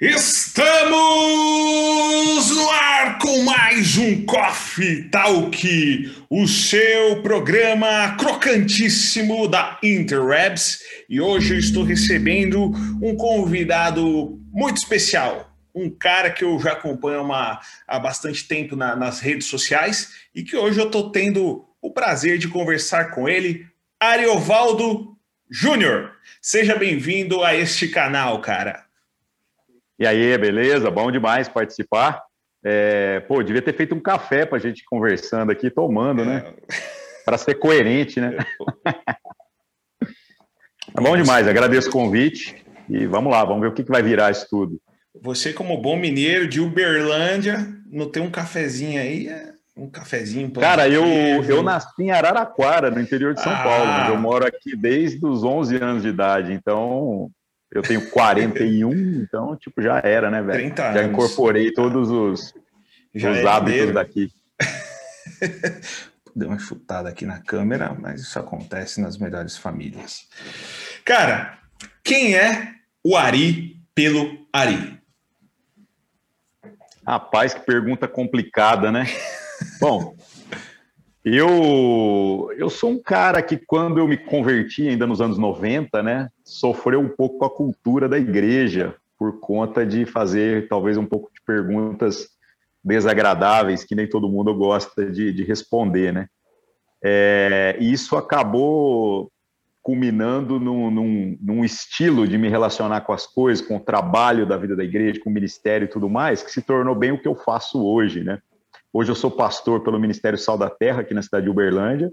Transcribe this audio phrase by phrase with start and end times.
[0.00, 0.64] Estamos
[2.56, 10.78] no ar com mais um Coffee Talk, o seu programa crocantíssimo da Interwebs.
[11.06, 17.22] E hoje eu estou recebendo um convidado muito especial, um cara que eu já acompanho
[17.22, 21.92] uma, há bastante tempo na, nas redes sociais e que hoje eu estou tendo o
[21.92, 23.66] prazer de conversar com ele,
[24.00, 25.14] Ariovaldo
[25.50, 26.12] Júnior.
[26.40, 28.88] Seja bem-vindo a este canal, cara.
[30.00, 30.90] E aí, beleza?
[30.90, 32.22] Bom demais participar.
[32.64, 36.42] É, pô, devia ter feito um café para a gente conversando aqui, tomando, né?
[36.46, 36.76] É.
[37.22, 38.34] Para ser coerente, né?
[40.96, 44.02] É bom demais, agradeço o convite e vamos lá, vamos ver o que, que vai
[44.02, 44.80] virar isso tudo.
[45.20, 49.28] Você, como bom mineiro de Uberlândia, não tem um cafezinho aí?
[49.28, 50.50] É um cafezinho.
[50.52, 51.04] Cara, eu,
[51.44, 53.62] eu nasci em Araraquara, no interior de São ah.
[53.62, 57.30] Paulo, mas eu moro aqui desde os 11 anos de idade, então
[57.70, 60.58] eu tenho 41, então, tipo, já era, né, velho?
[60.58, 61.00] 30 anos.
[61.00, 62.54] Já incorporei todos os,
[63.14, 64.30] já os é hábitos daqui.
[66.34, 70.28] Deu uma chutada aqui na câmera, mas isso acontece nas melhores famílias.
[71.04, 71.58] Cara,
[72.04, 75.00] quem é o Ari pelo Ari?
[77.04, 79.06] Rapaz, que pergunta complicada, né?
[79.80, 80.14] Bom,
[81.24, 86.28] eu, eu sou um cara que, quando eu me converti, ainda nos anos 90, né,
[86.50, 91.30] sofreu um pouco com a cultura da igreja, por conta de fazer talvez um pouco
[91.32, 92.28] de perguntas
[92.82, 96.26] desagradáveis que nem todo mundo gosta de, de responder, né?
[97.02, 99.30] É, isso acabou
[99.82, 104.56] culminando num, num, num, estilo de me relacionar com as coisas, com o trabalho da
[104.56, 107.28] vida da igreja, com o ministério e tudo mais, que se tornou bem o que
[107.28, 108.40] eu faço hoje, né?
[108.92, 112.10] Hoje eu sou pastor pelo Ministério Sal da Terra, aqui na cidade de Uberlândia.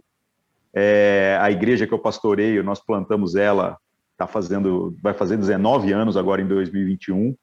[0.74, 3.78] É, a igreja que eu pastoreio, nós plantamos ela,
[4.18, 7.36] tá fazendo, vai fazer 19 anos agora em 2021.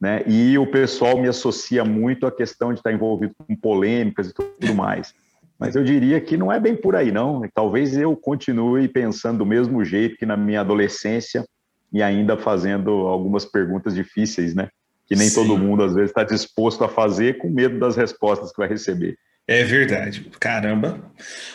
[0.00, 0.22] Né?
[0.26, 4.74] E o pessoal me associa muito à questão de estar envolvido com polêmicas e tudo
[4.74, 5.12] mais.
[5.58, 7.42] Mas eu diria que não é bem por aí, não.
[7.52, 11.44] Talvez eu continue pensando do mesmo jeito que na minha adolescência
[11.92, 14.68] e ainda fazendo algumas perguntas difíceis, né?
[15.08, 15.34] que nem Sim.
[15.36, 19.16] todo mundo às vezes está disposto a fazer com medo das respostas que vai receber.
[19.46, 20.30] É verdade.
[20.38, 21.00] Caramba.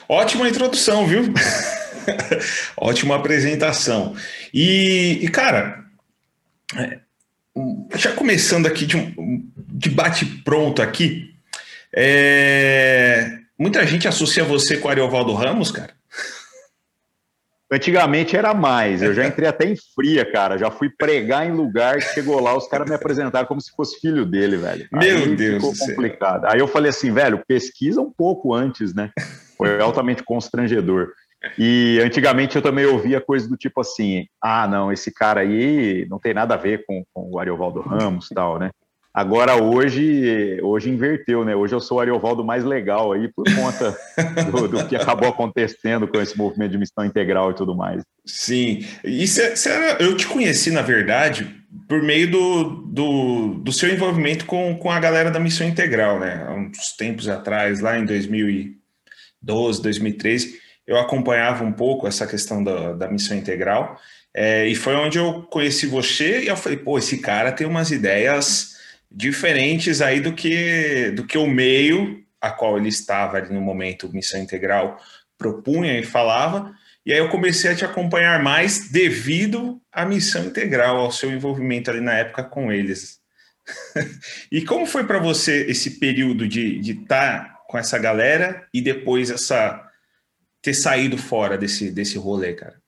[0.09, 1.22] Ótima introdução, viu?
[2.77, 4.15] Ótima apresentação.
[4.53, 5.83] E, e cara,
[6.75, 6.99] é,
[7.95, 11.33] já começando aqui de um debate pronto aqui,
[11.95, 15.93] é, muita gente associa você com o Ariovaldo Ramos, cara.
[17.71, 20.57] Antigamente era mais, eu já entrei até em fria, cara.
[20.57, 23.99] Já fui pregar em lugar que chegou lá, os caras me apresentaram como se fosse
[23.99, 24.87] filho dele, velho.
[24.91, 25.55] Meu Aí Deus.
[25.55, 26.45] Ficou complicado.
[26.45, 29.11] Aí eu falei assim, velho, pesquisa um pouco antes, né?
[29.57, 31.13] Foi altamente constrangedor.
[31.57, 36.19] E antigamente eu também ouvia coisas do tipo assim: ah, não, esse cara aí não
[36.19, 38.71] tem nada a ver com, com o Ariovaldo Ramos e tal, né?
[39.13, 41.55] Agora hoje, hoje inverteu, né?
[41.55, 43.95] Hoje eu sou o Ariovaldo mais legal aí por conta
[44.51, 48.01] do, do, que acabou acontecendo com esse movimento de missão integral e tudo mais.
[48.25, 53.71] Sim, e cê, cê era, eu te conheci, na verdade, por meio do, do, do,
[53.71, 56.47] seu envolvimento com, com a galera da missão integral, né?
[56.47, 62.94] Há uns tempos atrás, lá em 2012, 2013, eu acompanhava um pouco essa questão da,
[62.94, 63.99] da missão integral.
[64.33, 67.91] É, e foi onde eu conheci você e eu falei, pô, esse cara tem umas
[67.91, 68.73] ideias
[69.11, 74.11] diferentes aí do que, do que o meio a qual ele estava ali no momento
[74.11, 74.99] Missão Integral
[75.38, 76.73] propunha e falava.
[77.05, 81.91] E aí eu comecei a te acompanhar mais devido à Missão Integral, ao seu envolvimento
[81.91, 83.19] ali na época com eles.
[84.51, 89.29] e como foi para você esse período de estar tá com essa galera e depois
[89.29, 89.89] essa
[90.63, 92.81] ter saído fora desse, desse rolê, cara?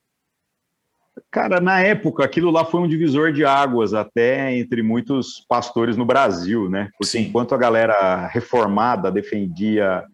[1.30, 6.04] Cara, na época, aquilo lá foi um divisor de águas até entre muitos pastores no
[6.04, 6.88] Brasil, né?
[6.98, 7.26] Porque Sim.
[7.26, 10.04] enquanto a galera reformada defendia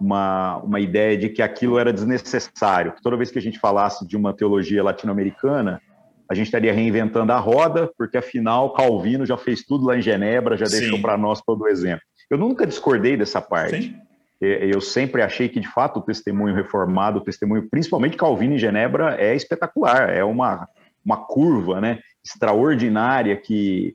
[0.00, 4.06] uma, uma ideia de que aquilo era desnecessário, que toda vez que a gente falasse
[4.06, 5.80] de uma teologia latino-americana,
[6.28, 10.56] a gente estaria reinventando a roda, porque afinal Calvino já fez tudo lá em Genebra,
[10.56, 10.80] já Sim.
[10.80, 12.02] deixou para nós todo o exemplo.
[12.30, 13.82] Eu nunca discordei dessa parte.
[13.82, 14.11] Sim.
[14.44, 19.14] Eu sempre achei que, de fato, o testemunho reformado, o testemunho, principalmente Calvino em Genebra,
[19.16, 20.68] é espetacular, é uma,
[21.04, 23.94] uma curva né, extraordinária que,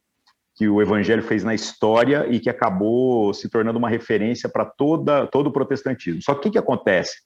[0.56, 5.48] que o evangelho fez na história e que acabou se tornando uma referência para todo
[5.48, 6.22] o protestantismo.
[6.22, 7.18] Só que o que, que acontece?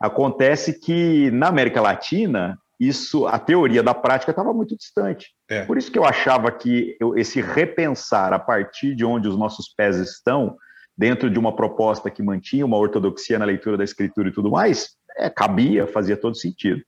[0.00, 5.28] Acontece que na América Latina, isso, a teoria da prática estava muito distante.
[5.50, 5.66] É.
[5.66, 9.68] Por isso que eu achava que eu, esse repensar a partir de onde os nossos
[9.68, 10.56] pés estão
[10.96, 14.90] dentro de uma proposta que mantinha uma ortodoxia na leitura da escritura e tudo mais,
[15.16, 16.82] é, cabia, fazia todo sentido.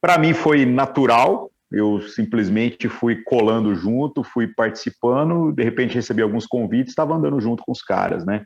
[0.00, 6.46] Para mim foi natural, eu simplesmente fui colando junto, fui participando, de repente recebi alguns
[6.46, 8.44] convites, estava andando junto com os caras, né?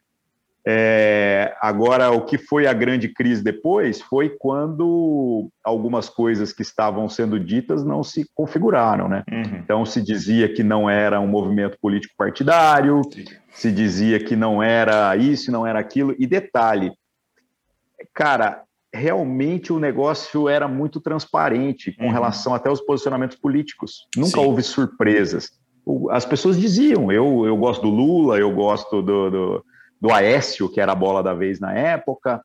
[0.66, 7.08] É, agora, o que foi a grande crise depois foi quando algumas coisas que estavam
[7.08, 9.24] sendo ditas não se configuraram, né?
[9.30, 9.56] Uhum.
[9.56, 13.24] Então, se dizia que não era um movimento político partidário, Sim.
[13.52, 16.14] se dizia que não era isso, não era aquilo.
[16.18, 16.92] E detalhe,
[18.12, 18.62] cara,
[18.92, 22.12] realmente o negócio era muito transparente com uhum.
[22.12, 24.06] relação até aos posicionamentos políticos.
[24.14, 24.44] Nunca Sim.
[24.44, 25.52] houve surpresas.
[26.10, 29.64] As pessoas diziam: eu, eu gosto do Lula, eu gosto do, do
[30.00, 32.40] do Aécio, que era a bola da vez na época,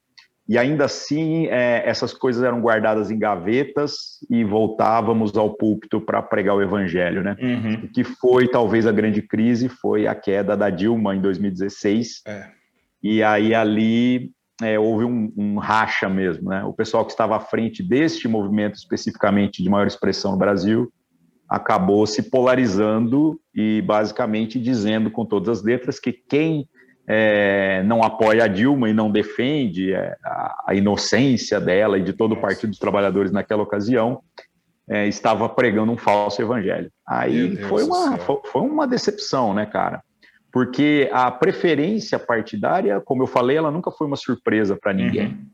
[0.47, 6.21] e ainda assim é, essas coisas eram guardadas em gavetas e voltávamos ao púlpito para
[6.21, 7.35] pregar o evangelho, né?
[7.41, 7.85] Uhum.
[7.85, 12.47] O que foi talvez a grande crise foi a queda da Dilma em 2016, é.
[13.01, 14.31] e aí ali
[14.61, 16.63] é, houve um, um, racha mesmo, né?
[16.63, 20.91] O pessoal que estava à frente deste movimento especificamente de maior expressão no Brasil
[21.49, 26.67] acabou se polarizando e basicamente dizendo com todas as letras que quem
[27.07, 32.13] é, não apoia a Dilma e não defende é, a, a, inocência dela e de
[32.13, 34.21] todo o Partido dos Trabalhadores naquela ocasião,
[34.89, 36.91] é, estava pregando um falso evangelho.
[37.07, 40.03] Aí foi uma, foi, foi uma decepção, né, cara?
[40.51, 45.27] Porque a preferência partidária, como eu falei, ela nunca foi uma surpresa para ninguém.
[45.27, 45.49] Uhum.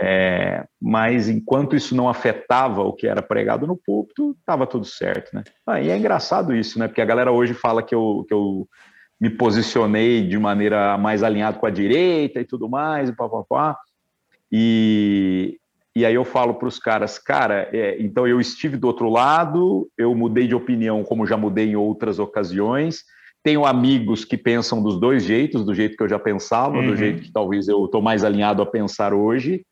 [0.00, 5.34] É, mas enquanto isso não afetava o que era pregado no púlpito, estava tudo certo,
[5.34, 5.42] né?
[5.66, 6.86] Ah, e é engraçado isso, né?
[6.86, 8.68] Porque a galera hoje fala que eu, que eu
[9.20, 13.76] me posicionei de maneira mais alinhada com a direita e tudo mais, e papapá.
[14.50, 15.58] E,
[15.94, 19.88] e aí eu falo para os caras, cara, é, então eu estive do outro lado,
[19.98, 23.02] eu mudei de opinião como já mudei em outras ocasiões,
[23.42, 26.86] tenho amigos que pensam dos dois jeitos, do jeito que eu já pensava, uhum.
[26.86, 29.64] do jeito que talvez eu estou mais alinhado a pensar hoje.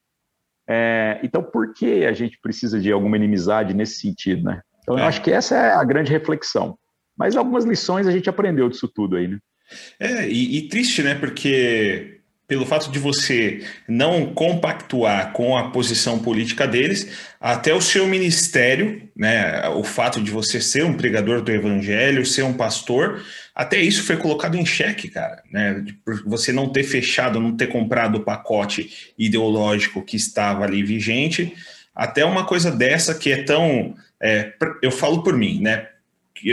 [0.69, 4.61] É, então, por que a gente precisa de alguma inimizade nesse sentido, né?
[4.83, 5.03] Então, é.
[5.03, 6.77] eu acho que essa é a grande reflexão.
[7.17, 9.39] Mas algumas lições a gente aprendeu disso tudo aí, né?
[9.99, 11.15] É, e, e triste, né?
[11.15, 12.17] Porque
[12.49, 17.11] pelo fato de você não compactuar com a posição política deles,
[17.41, 22.43] até o seu ministério, né, o fato de você ser um pregador do evangelho, ser
[22.43, 23.23] um pastor,
[23.55, 27.67] até isso foi colocado em xeque, cara, né, por você não ter fechado, não ter
[27.67, 31.53] comprado o pacote ideológico que estava ali vigente,
[31.95, 35.89] até uma coisa dessa que é tão, é, eu falo por mim, né,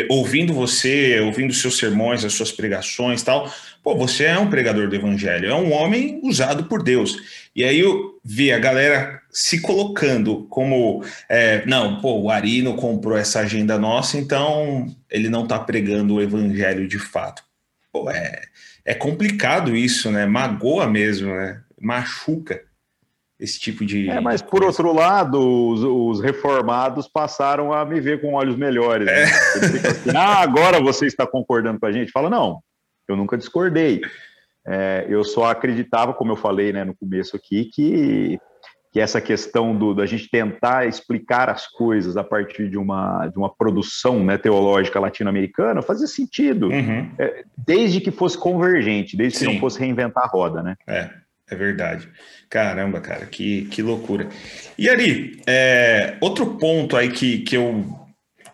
[0.10, 3.52] ouvindo você, ouvindo seus sermões, as suas pregações tal,
[3.84, 7.18] pô, você é um pregador do evangelho, é um homem usado por Deus.
[7.56, 12.76] E aí eu vi a galera se colocando como, é, não, pô, o Ari não
[12.76, 17.44] comprou essa agenda nossa, então ele não está pregando o evangelho de fato.
[17.92, 18.42] Pô, é,
[18.86, 20.26] é complicado isso, né?
[20.26, 21.62] Magoa mesmo, né?
[21.80, 22.62] Machuca
[23.44, 24.10] esse tipo de.
[24.10, 29.06] É, mas por outro lado, os, os, reformados passaram a me ver com olhos melhores.
[29.06, 29.22] Né?
[29.22, 29.24] É.
[29.26, 32.12] Assim, ah, agora você está concordando com a gente?
[32.12, 32.62] Fala, não,
[33.08, 34.02] eu nunca discordei.
[34.66, 38.40] É, eu só acreditava, como eu falei né, no começo aqui, que,
[38.94, 43.38] que essa questão do, da gente tentar explicar as coisas a partir de uma, de
[43.38, 47.12] uma produção né, teológica latino-americana fazia sentido, uhum.
[47.20, 49.48] é, desde que fosse convergente, desde Sim.
[49.48, 50.64] que não fosse reinventar a roda.
[50.64, 50.78] Né?
[50.88, 51.10] É.
[51.50, 52.10] É verdade.
[52.54, 54.30] Caramba, cara, que, que loucura.
[54.78, 57.84] E Ari, é, outro ponto aí que, que, eu,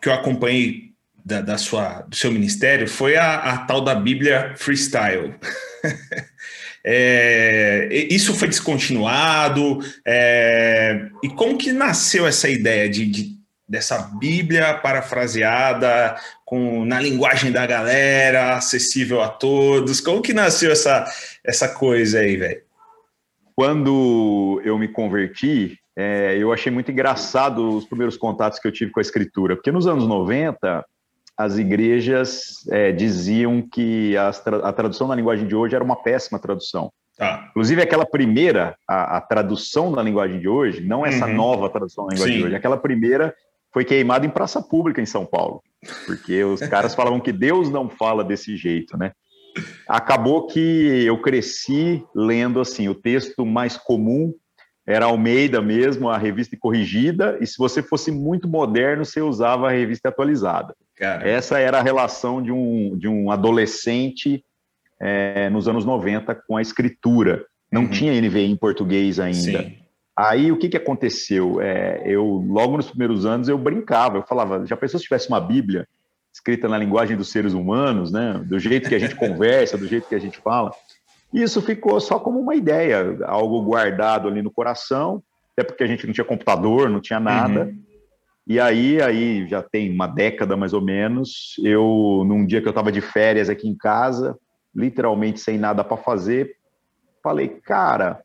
[0.01, 0.93] que eu acompanhei
[1.25, 5.35] da, da sua, do seu ministério foi a, a tal da Bíblia Freestyle.
[6.81, 9.79] é, isso foi descontinuado?
[10.07, 17.51] É, e como que nasceu essa ideia de, de dessa Bíblia parafraseada com na linguagem
[17.51, 20.00] da galera, acessível a todos?
[20.00, 21.05] Como que nasceu essa,
[21.43, 22.68] essa coisa aí, velho?
[23.59, 28.89] Quando eu me converti, é, eu achei muito engraçado os primeiros contatos que eu tive
[28.89, 30.85] com a escritura, porque nos anos 90
[31.37, 34.29] as igrejas é, diziam que a,
[34.63, 36.89] a, tradução na linguagem de hoje era uma péssima tradução.
[37.19, 37.47] Ah.
[37.49, 41.35] Inclusive, aquela primeira, a, a, tradução na linguagem de hoje, não essa uhum.
[41.35, 42.39] nova tradução na linguagem Sim.
[42.39, 43.35] de hoje, aquela primeira
[43.73, 45.61] foi queimada em praça pública em São Paulo,
[46.05, 49.11] porque os caras falavam que Deus não fala desse jeito, né?
[49.89, 54.34] Acabou que eu cresci lendo assim o texto mais comum
[54.86, 59.72] era Almeida mesmo, a revista corrigida, e se você fosse muito moderno, você usava a
[59.72, 60.75] revista atualizada.
[60.96, 61.29] Cara.
[61.29, 64.43] Essa era a relação de um, de um adolescente
[65.00, 67.46] é, nos anos 90 com a escritura.
[67.72, 67.89] Não uhum.
[67.89, 69.63] tinha NVI em português ainda.
[69.63, 69.77] Sim.
[70.17, 71.62] Aí o que, que aconteceu?
[71.62, 75.39] É, eu logo nos primeiros anos eu brincava, eu falava, já pensou se tivesse uma
[75.39, 75.88] Bíblia?
[76.33, 78.41] Escrita na linguagem dos seres humanos, né?
[78.45, 80.71] do jeito que a gente conversa, do jeito que a gente fala.
[81.33, 85.21] Isso ficou só como uma ideia, algo guardado ali no coração,
[85.53, 87.65] até porque a gente não tinha computador, não tinha nada.
[87.65, 87.83] Uhum.
[88.48, 92.71] E aí, aí já tem uma década mais ou menos, eu, num dia que eu
[92.71, 94.36] estava de férias aqui em casa,
[94.75, 96.55] literalmente sem nada para fazer,
[97.21, 98.21] falei, cara,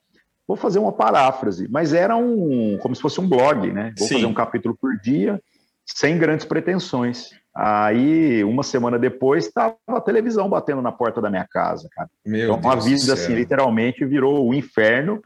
[0.48, 3.92] vou fazer uma paráfrase, mas era um, como se fosse um blog, né?
[3.98, 4.14] Vou Sim.
[4.14, 5.38] fazer um capítulo por dia,
[5.84, 7.30] sem grandes pretensões.
[7.54, 12.10] Aí, uma semana depois, estava a televisão batendo na porta da minha casa, cara.
[12.26, 15.22] Meu então, a vida, assim, literalmente virou o inferno.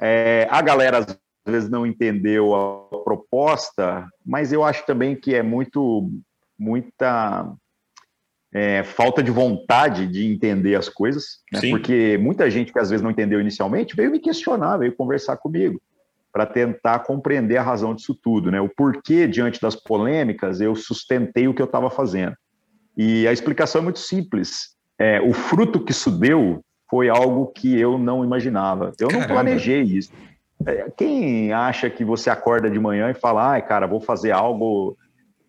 [0.00, 5.42] É, a galera, às vezes, não entendeu a proposta, mas eu acho também que é
[5.42, 6.10] muito,
[6.58, 7.52] muita
[8.54, 11.60] é, falta de vontade de entender as coisas, né?
[11.68, 15.78] porque muita gente que às vezes não entendeu inicialmente veio me questionar, veio conversar comigo
[16.38, 18.60] para tentar compreender a razão disso tudo, né?
[18.60, 22.36] O porquê, diante das polêmicas, eu sustentei o que eu estava fazendo.
[22.96, 24.76] E a explicação é muito simples.
[24.96, 28.92] É, o fruto que isso deu foi algo que eu não imaginava.
[29.00, 29.26] Eu Caramba.
[29.26, 30.12] não planejei isso.
[30.64, 34.96] É, quem acha que você acorda de manhã e fala, ai, cara, vou fazer algo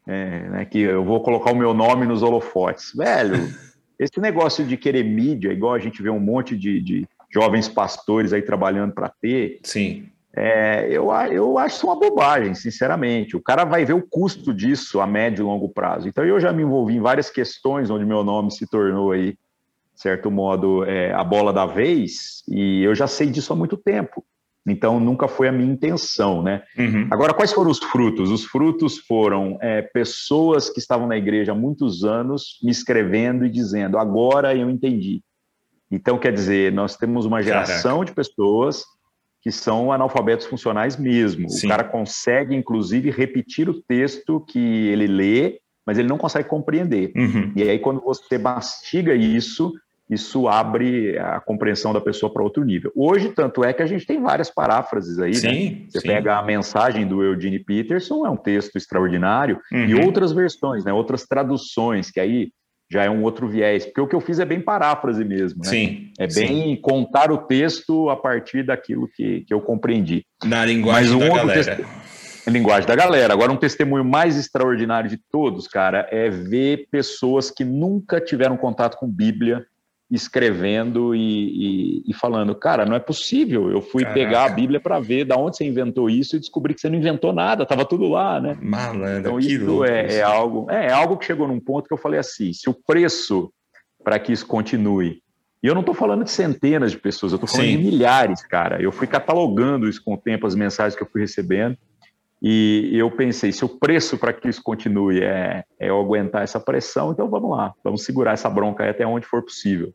[0.07, 2.95] é, né, que eu vou colocar o meu nome nos holofotes?
[2.95, 3.35] Velho,
[3.99, 8.33] esse negócio de querer mídia, igual a gente vê um monte de, de jovens pastores
[8.33, 9.59] aí trabalhando para ter.
[9.63, 13.35] Sim é, eu, eu acho isso uma bobagem, sinceramente.
[13.35, 16.07] O cara vai ver o custo disso a médio e longo prazo.
[16.07, 20.01] Então, eu já me envolvi em várias questões onde meu nome se tornou aí, de
[20.01, 24.23] certo modo, é, a bola da vez, e eu já sei disso há muito tempo.
[24.67, 26.61] Então, nunca foi a minha intenção, né?
[26.77, 27.07] Uhum.
[27.09, 28.29] Agora, quais foram os frutos?
[28.29, 33.49] Os frutos foram é, pessoas que estavam na igreja há muitos anos me escrevendo e
[33.49, 35.23] dizendo: agora eu entendi.
[35.89, 38.05] Então, quer dizer, nós temos uma geração Caraca.
[38.05, 38.83] de pessoas
[39.49, 41.49] que são analfabetos funcionais mesmo.
[41.49, 41.65] Sim.
[41.65, 47.11] O cara consegue, inclusive, repetir o texto que ele lê, mas ele não consegue compreender.
[47.15, 47.51] Uhum.
[47.55, 49.73] E aí, quando você mastiga isso,
[50.07, 52.91] isso abre a compreensão da pessoa para outro nível.
[52.95, 55.31] Hoje, tanto é que a gente tem várias paráfrases aí.
[55.31, 55.37] Né?
[55.37, 55.85] Sim, né?
[55.89, 56.07] Você sim.
[56.07, 59.85] pega a mensagem do Eugene Peterson, é um texto extraordinário, uhum.
[59.85, 60.93] e outras versões, né?
[60.93, 62.51] outras traduções, que aí
[62.91, 65.59] já é um outro viés, porque o que eu fiz é bem paráfrase mesmo.
[65.63, 65.69] Né?
[65.69, 66.11] Sim.
[66.17, 66.81] É bem sim.
[66.81, 70.25] contar o texto a partir daquilo que, que eu compreendi.
[70.43, 71.75] Na linguagem um da galera.
[71.75, 72.09] Texto...
[72.47, 73.31] Linguagem da galera.
[73.31, 78.97] Agora, um testemunho mais extraordinário de todos, cara, é ver pessoas que nunca tiveram contato
[78.97, 79.65] com Bíblia
[80.09, 83.69] escrevendo e, e, e, falando, cara, não é possível.
[83.69, 84.19] Eu fui Caraca.
[84.19, 86.97] pegar a Bíblia para ver da onde você inventou isso e descobri que você não
[86.97, 88.57] inventou nada, estava tudo lá, né?
[88.59, 91.97] Malandro, então isso é, é, algo, é, é, algo que chegou num ponto que eu
[91.97, 93.53] falei assim, se o preço
[94.03, 95.21] para que isso continue,
[95.61, 97.77] e eu não estou falando de centenas de pessoas, eu estou falando Sim.
[97.77, 98.81] de milhares, cara.
[98.81, 101.77] Eu fui catalogando isso com o tempo, as mensagens que eu fui recebendo,
[102.41, 106.59] e eu pensei, se o preço para que isso continue é, é eu aguentar essa
[106.59, 109.93] pressão, então vamos lá, vamos segurar essa bronca até onde for possível.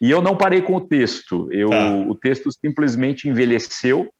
[0.00, 1.48] E eu não parei com o texto.
[1.50, 1.90] Eu, tá.
[2.08, 4.10] O texto simplesmente envelheceu,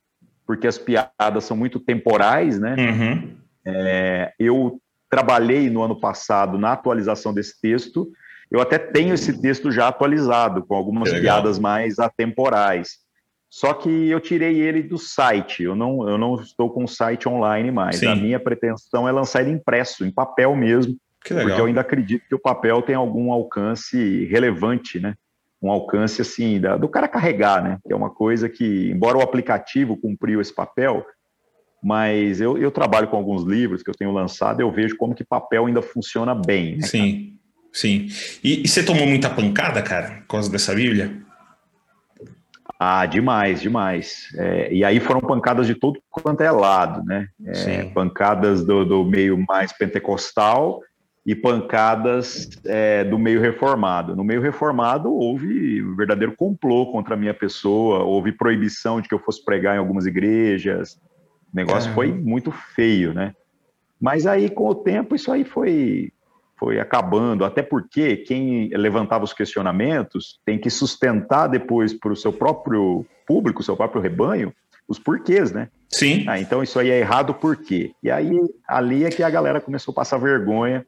[0.46, 2.76] porque as piadas são muito temporais, né?
[2.78, 3.36] Uhum.
[3.66, 4.80] É, eu
[5.10, 8.08] trabalhei no ano passado na atualização desse texto.
[8.50, 13.04] Eu até tenho esse texto já atualizado, com algumas piadas mais atemporais.
[13.50, 15.62] Só que eu tirei ele do site.
[15.62, 17.96] Eu não, eu não estou com o site online mais.
[17.96, 18.06] Sim.
[18.06, 20.96] A minha pretensão é lançar ele impresso, em papel mesmo.
[21.20, 25.14] Porque eu ainda acredito que o papel tem algum alcance relevante, né?
[25.62, 27.78] Um alcance assim da, do cara carregar, né?
[27.86, 31.04] Que é uma coisa que, embora o aplicativo cumpriu esse papel,
[31.82, 35.24] mas eu, eu trabalho com alguns livros que eu tenho lançado, eu vejo como que
[35.24, 36.76] papel ainda funciona bem.
[36.76, 37.38] Né, sim,
[37.72, 38.08] sim.
[38.42, 41.22] E, e, você tomou muita pancada, cara, por causa dessa Bíblia?
[42.78, 44.28] Ah, demais, demais.
[44.36, 47.26] É, e aí foram pancadas de todo quanto é lado, né?
[47.46, 50.82] É, pancadas do, do meio mais pentecostal
[51.26, 54.14] e pancadas é, do meio reformado.
[54.14, 59.14] No meio reformado houve um verdadeiro complô contra a minha pessoa, houve proibição de que
[59.14, 61.00] eu fosse pregar em algumas igrejas.
[61.52, 63.34] O negócio foi muito feio, né?
[64.00, 66.12] Mas aí, com o tempo, isso aí foi,
[66.56, 72.32] foi acabando, até porque quem levantava os questionamentos tem que sustentar depois para o seu
[72.32, 74.52] próprio público, seu próprio rebanho,
[74.86, 75.70] os porquês, né?
[75.88, 76.24] Sim.
[76.28, 77.90] Ah, então isso aí é errado por quê?
[78.00, 80.86] E aí, ali é que a galera começou a passar vergonha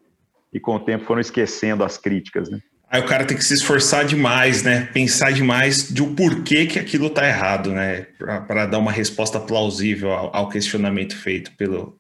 [0.52, 2.61] e com o tempo foram esquecendo as críticas, né?
[2.90, 4.88] Aí o cara tem que se esforçar demais, né?
[4.95, 8.07] Pensar demais de o porquê que aquilo tá errado, né?
[8.47, 11.99] Para dar uma resposta plausível ao, ao, questionamento feito pelo,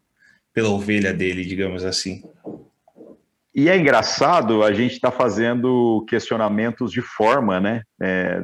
[0.54, 2.22] pela ovelha dele, digamos assim.
[3.54, 7.82] E é engraçado a gente estar tá fazendo questionamentos de forma, né?
[8.00, 8.42] É,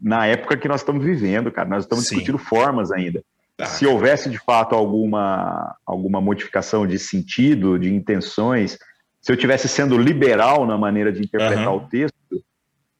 [0.00, 2.16] na época que nós estamos vivendo, cara, nós estamos Sim.
[2.16, 3.22] discutindo formas ainda.
[3.54, 3.66] Tá.
[3.66, 8.78] Se houvesse de fato alguma, alguma modificação de sentido, de intenções,
[9.22, 11.76] se eu tivesse sendo liberal na maneira de interpretar uhum.
[11.76, 12.44] o texto,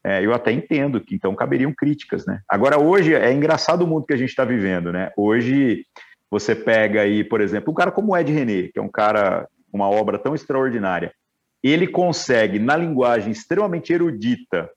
[0.03, 2.41] é, eu até entendo que então caberiam críticas, né?
[2.49, 5.11] Agora hoje é engraçado o mundo que a gente está vivendo, né?
[5.15, 5.85] Hoje
[6.33, 9.47] Você pega aí, por exemplo, um cara como o Ed René, que é um cara
[9.71, 11.13] com uma obra tão extraordinária.
[11.61, 14.67] Ele consegue, na linguagem extremamente erudita,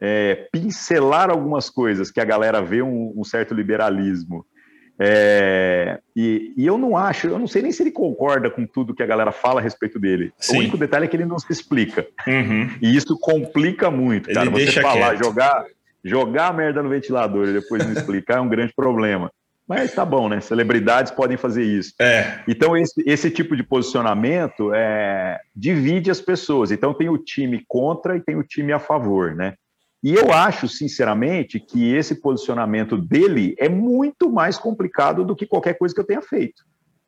[0.00, 4.46] é, pincelar algumas coisas que a galera vê um, um certo liberalismo.
[4.98, 8.94] É, e, e, eu não acho, eu não sei nem se ele concorda com tudo
[8.94, 10.32] que a galera fala a respeito dele.
[10.38, 10.56] Sim.
[10.56, 12.06] O único detalhe é que ele não se explica.
[12.26, 12.70] Uhum.
[12.80, 14.46] E isso complica muito, cara.
[14.46, 15.24] Ele Você falar, quieto.
[15.24, 15.64] jogar,
[16.04, 19.30] jogar a merda no ventilador e depois não explicar é um grande problema.
[19.66, 20.40] Mas tá bom, né?
[20.40, 21.94] Celebridades podem fazer isso.
[21.98, 22.40] É.
[22.46, 26.70] Então, esse, esse tipo de posicionamento é, divide as pessoas.
[26.70, 29.54] Então, tem o time contra e tem o time a favor, né?
[30.04, 35.78] E eu acho, sinceramente, que esse posicionamento dele é muito mais complicado do que qualquer
[35.78, 36.62] coisa que eu tenha feito.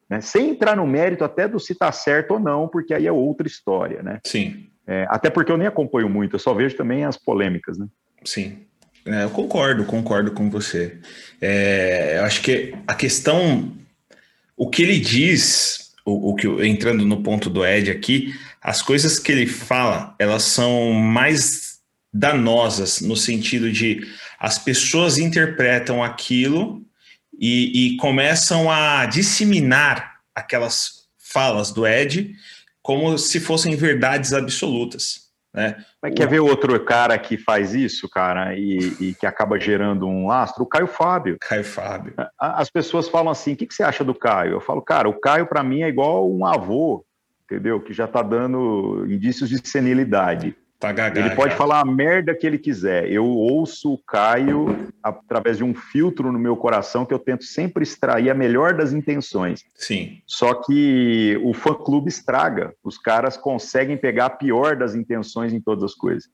[0.09, 0.23] Né?
[0.23, 3.47] Sem entrar no mérito até do se está certo ou não, porque aí é outra
[3.47, 4.19] história, né?
[4.25, 4.69] Sim.
[4.87, 7.87] É, até porque eu nem acompanho muito, eu só vejo também as polêmicas, né?
[8.25, 8.61] Sim.
[9.05, 10.99] É, eu concordo, concordo com você.
[11.39, 13.73] É, eu acho que a questão,
[14.57, 19.19] o que ele diz, o, o que entrando no ponto do Ed aqui, as coisas
[19.19, 21.76] que ele fala, elas são mais
[22.19, 24.01] danosas, no sentido de
[24.39, 26.83] as pessoas interpretam aquilo
[27.39, 32.35] e, e começam a disseminar aquelas falas do Ed
[32.83, 35.27] como se fossem verdades absolutas.
[35.53, 35.77] Né?
[36.03, 40.27] Mas quer ver outro cara que faz isso, cara, e, e, que acaba gerando um
[40.27, 40.63] lastro?
[40.63, 41.39] O Caio Fábio.
[41.41, 42.15] Caio Fábio.
[42.39, 44.53] As pessoas falam assim: o que, que você acha do Caio?
[44.53, 47.05] Eu falo, cara, o Caio para mim é igual um avô,
[47.45, 47.81] entendeu?
[47.81, 50.55] Que já está dando indícios de senilidade.
[50.79, 53.11] Tá ele pode falar a merda que ele quiser.
[53.11, 57.83] Eu ouço o Caio através de um filtro no meu coração que eu tento sempre
[57.83, 59.65] extrair a melhor das intenções.
[59.75, 60.19] Sim.
[60.27, 62.75] Só que o fã-clube estraga.
[62.85, 66.29] Os caras conseguem pegar a pior das intenções em todas as coisas.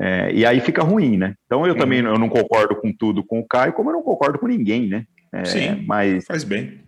[0.00, 1.34] É, e aí fica ruim, né?
[1.46, 4.38] Então eu também eu não concordo com tudo com o Caio, como eu não concordo
[4.38, 5.04] com ninguém, né?
[5.32, 6.80] É, Sim, mas faz bem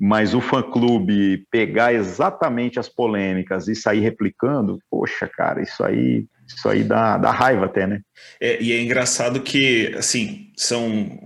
[0.00, 6.66] mas o fã-clube pegar exatamente as polêmicas e sair replicando, poxa, cara, isso aí, isso
[6.70, 8.00] aí dá, dá raiva até, né?
[8.40, 11.20] É, e é engraçado que, assim, são...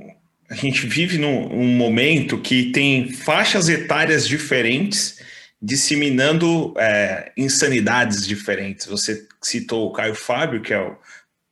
[0.51, 5.22] A gente vive num, momento que tem faixas etárias diferentes
[5.62, 8.87] disseminando é, insanidades diferentes.
[8.87, 10.96] Você citou o Caio Fábio, que é o...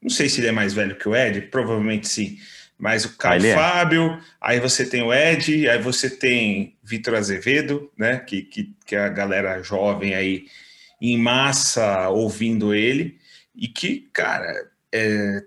[0.03, 2.37] Não sei se ele é mais velho que o Ed, provavelmente sim
[2.83, 4.21] mas o Caio ah, Fábio, é.
[4.41, 8.19] aí você tem o Ed, aí você tem Vitor Azevedo, né?
[8.19, 10.47] Que, que, que é a galera jovem aí
[11.01, 13.19] em massa ouvindo ele,
[13.55, 15.45] e que, cara, é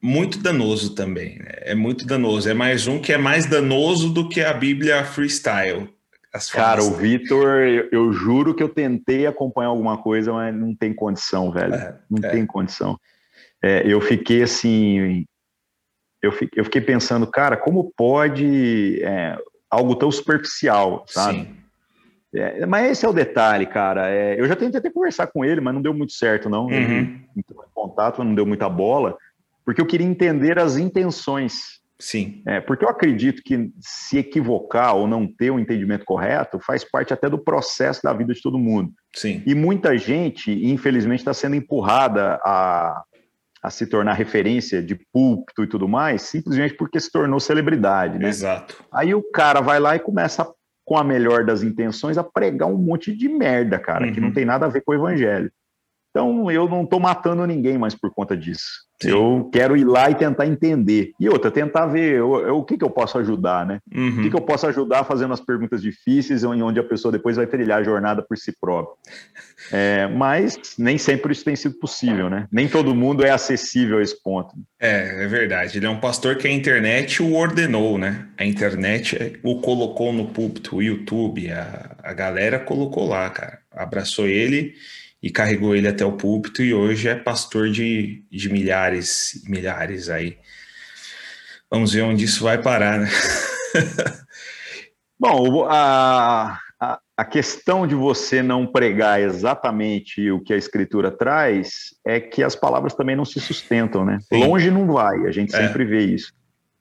[0.00, 1.52] muito danoso também, né?
[1.56, 2.48] É muito danoso.
[2.48, 5.86] É mais um que é mais danoso do que a Bíblia freestyle.
[6.50, 10.94] Cara, o Vitor, eu, eu, juro que eu tentei acompanhar alguma coisa, mas não tem
[10.94, 11.74] condição, velho.
[11.74, 12.32] É, não é.
[12.32, 12.98] tem condição.
[13.62, 15.26] É, eu fiquei assim,
[16.22, 19.36] eu fiquei, pensando, cara, como pode é,
[19.70, 21.40] algo tão superficial, sabe?
[21.40, 21.56] Sim.
[22.34, 24.08] É, mas esse é o detalhe, cara.
[24.08, 26.66] É, eu já tentei até conversar com ele, mas não deu muito certo, não.
[26.66, 27.20] Uhum.
[27.36, 29.16] Entrou em contato, não deu muita bola,
[29.64, 31.80] porque eu queria entender as intenções.
[31.98, 32.42] Sim.
[32.46, 36.82] É, porque eu acredito que se equivocar ou não ter o um entendimento correto faz
[36.82, 38.92] parte até do processo da vida de todo mundo.
[39.14, 39.42] Sim.
[39.44, 43.02] E muita gente, infelizmente, está sendo empurrada a,
[43.62, 48.28] a se tornar referência de púlpito e tudo mais, simplesmente porque se tornou celebridade, né?
[48.28, 48.82] Exato.
[48.92, 50.46] Aí o cara vai lá e começa,
[50.84, 54.12] com a melhor das intenções, a pregar um monte de merda, cara, uhum.
[54.12, 55.52] que não tem nada a ver com o evangelho.
[56.10, 58.90] Então eu não estou matando ninguém mais por conta disso.
[59.02, 59.10] Sim.
[59.10, 61.12] Eu quero ir lá e tentar entender.
[61.18, 63.78] E outra, tentar ver eu, eu, o que, que eu posso ajudar, né?
[63.94, 64.18] Uhum.
[64.18, 67.46] O que, que eu posso ajudar fazendo as perguntas difíceis, onde a pessoa depois vai
[67.46, 68.94] trilhar a jornada por si própria.
[69.72, 72.46] É, mas nem sempre isso tem sido possível, né?
[72.52, 74.54] Nem todo mundo é acessível a esse ponto.
[74.78, 75.78] É, é verdade.
[75.78, 78.26] Ele é um pastor que a internet o ordenou, né?
[78.36, 83.60] A internet o colocou no púlpito, o YouTube, a, a galera colocou lá, cara.
[83.72, 84.74] Abraçou ele
[85.22, 90.08] e carregou ele até o púlpito e hoje é pastor de, de milhares e milhares
[90.08, 90.38] aí.
[91.70, 93.08] Vamos ver onde isso vai parar, né?
[95.18, 101.94] Bom, a, a, a, questão de você não pregar exatamente o que a escritura traz
[102.04, 104.18] é que as palavras também não se sustentam, né?
[104.22, 104.42] Sim.
[104.42, 105.58] Longe não vai, a gente é.
[105.58, 106.32] sempre vê isso.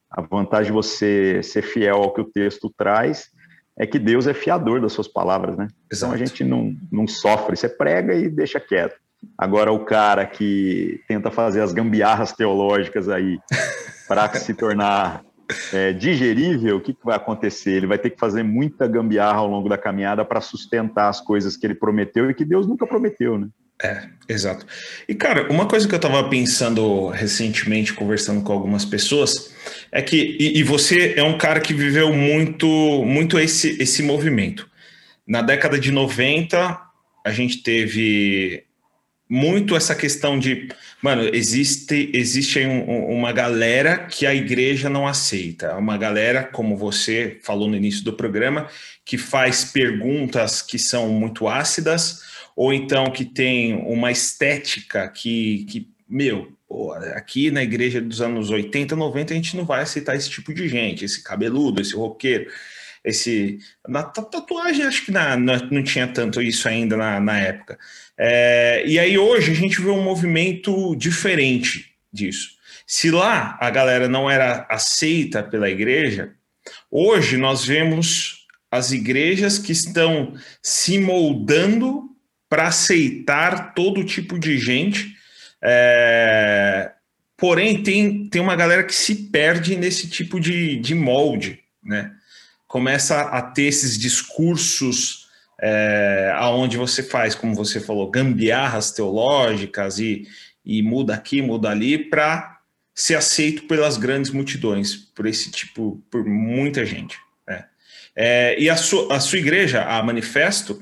[0.09, 3.29] A vantagem de você ser fiel ao que o texto traz
[3.79, 5.67] é que Deus é fiador das suas palavras, né?
[5.89, 6.11] Exato.
[6.11, 8.95] Então a gente não, não sofre, você prega e deixa quieto.
[9.37, 13.39] Agora o cara que tenta fazer as gambiarras teológicas aí
[14.07, 15.23] para se tornar
[15.73, 17.71] é, digerível, o que, que vai acontecer?
[17.71, 21.55] Ele vai ter que fazer muita gambiarra ao longo da caminhada para sustentar as coisas
[21.55, 23.47] que ele prometeu e que Deus nunca prometeu, né?
[23.81, 24.65] É, exato.
[25.07, 29.53] E, cara, uma coisa que eu estava pensando recentemente, conversando com algumas pessoas,
[29.89, 32.67] é que, e, e, você é um cara que viveu muito,
[33.05, 34.69] muito esse, esse movimento.
[35.25, 36.77] Na década de 90,
[37.25, 38.65] a gente teve
[39.29, 40.67] muito essa questão de,
[41.01, 45.75] mano, existe, existe um, uma galera que a igreja não aceita.
[45.77, 48.67] Uma galera, como você falou no início do programa,
[49.05, 55.89] que faz perguntas que são muito ácidas ou então que tem uma estética que, que
[56.07, 60.29] meu, pô, aqui na igreja dos anos 80, 90, a gente não vai aceitar esse
[60.29, 62.49] tipo de gente, esse cabeludo, esse roqueiro,
[63.03, 63.59] esse.
[63.87, 67.77] Na tatuagem, acho que na, na, não tinha tanto isso ainda na, na época.
[68.17, 72.57] É, e aí hoje a gente vê um movimento diferente disso.
[72.85, 76.33] Se lá a galera não era aceita pela igreja,
[76.89, 82.08] hoje nós vemos as igrejas que estão se moldando
[82.49, 85.15] para aceitar todo tipo de gente.
[85.61, 86.91] É...
[87.37, 92.11] Porém, tem, tem uma galera que se perde nesse tipo de, de molde, né?
[92.67, 95.29] Começa a ter esses discursos
[95.61, 100.27] é, aonde você faz, como você falou, gambiarras teológicas e,
[100.65, 102.59] e muda aqui, muda ali, para
[102.93, 107.17] ser aceito pelas grandes multidões, por esse tipo, por muita gente.
[107.47, 107.65] Né?
[108.15, 110.81] É, e a sua, a sua igreja, a Manifesto,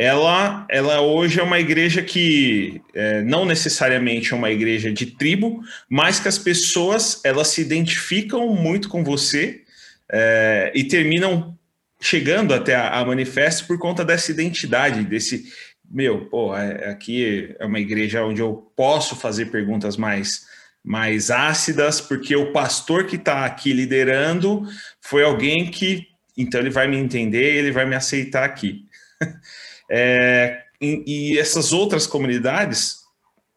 [0.00, 5.60] ela, ela hoje é uma igreja que é, não necessariamente é uma igreja de tribo,
[5.90, 9.64] mas que as pessoas elas se identificam muito com você
[10.08, 11.58] é, e terminam
[12.00, 15.52] chegando até a, a, manifesto por conta dessa identidade, desse
[15.90, 20.46] meu, pô, é, aqui é uma igreja onde eu posso fazer perguntas mais
[20.84, 24.62] mais ácidas, porque o pastor que está aqui liderando
[25.00, 26.06] foi alguém que
[26.36, 28.86] então ele vai me entender, ele vai me aceitar aqui.
[29.90, 32.98] É, e, e essas outras comunidades,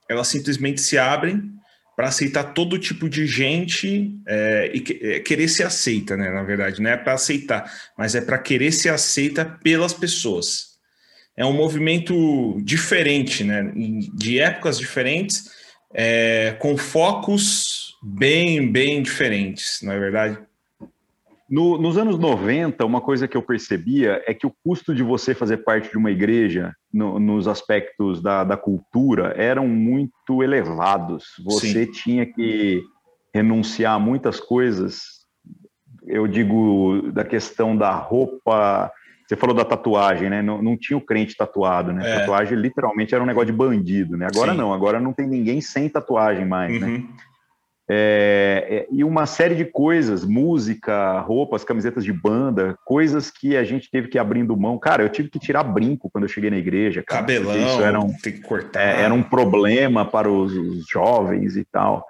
[0.10, 1.52] elas simplesmente se abrem
[1.96, 6.32] para aceitar todo tipo de gente é, e que, é, querer ser aceita, né?
[6.32, 10.72] Na verdade, não é para aceitar, mas é para querer ser aceita pelas pessoas.
[11.36, 13.72] É um movimento diferente, né?
[14.16, 15.50] De épocas diferentes,
[15.94, 20.40] é, com focos bem, bem diferentes, não é verdade?
[21.52, 25.36] No, nos anos 90, uma coisa que eu percebia é que o custo de você
[25.36, 31.26] fazer parte de uma igreja, no, nos aspectos da, da, cultura, eram muito elevados.
[31.44, 31.92] Você Sim.
[31.92, 32.82] tinha que
[33.36, 35.26] renunciar a muitas coisas.
[36.08, 38.90] Eu digo da questão da roupa.
[39.28, 40.42] Você falou da tatuagem, né?
[40.42, 42.10] Não, não tinha o crente tatuado, né?
[42.10, 42.20] É.
[42.20, 44.26] Tatuagem literalmente era um negócio de bandido, né?
[44.26, 44.58] Agora Sim.
[44.58, 46.88] não, agora não tem ninguém sem tatuagem mais, né?
[46.88, 46.94] uhum.
[46.94, 47.10] né?
[47.94, 53.66] É, é, e uma série de coisas, música, roupas, camisetas de banda, coisas que a
[53.66, 54.80] gente teve que ir abrindo mão.
[54.80, 57.04] Cara, eu tive que tirar brinco quando eu cheguei na igreja.
[57.06, 58.82] Cara, Cabelão, isso era um, tem que cortar.
[58.82, 62.08] É, era um problema para os, os jovens e tal.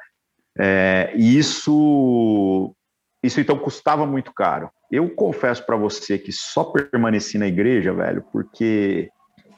[0.56, 2.76] É, e isso,
[3.24, 4.70] isso então custava muito caro.
[4.92, 9.10] Eu confesso para você que só permaneci na igreja, velho, porque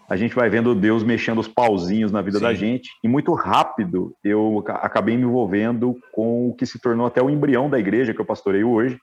[0.10, 2.44] a gente vai vendo Deus mexendo os pauzinhos na vida Sim.
[2.44, 2.90] da gente.
[3.04, 7.70] E muito rápido eu acabei me envolvendo com o que se tornou até o embrião
[7.70, 8.98] da igreja que eu pastoreio hoje,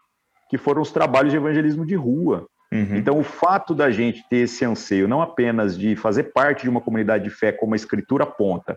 [0.48, 2.46] que foram os trabalhos de evangelismo de rua.
[2.72, 2.96] Uhum.
[2.96, 6.80] Então, o fato da gente ter esse anseio, não apenas de fazer parte de uma
[6.80, 8.76] comunidade de fé como a Escritura aponta,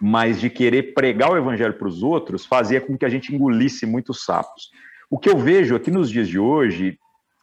[0.00, 3.84] mas de querer pregar o evangelho para os outros, fazia com que a gente engolisse
[3.84, 4.70] muitos sapos.
[5.10, 6.98] O que eu vejo aqui nos dias de hoje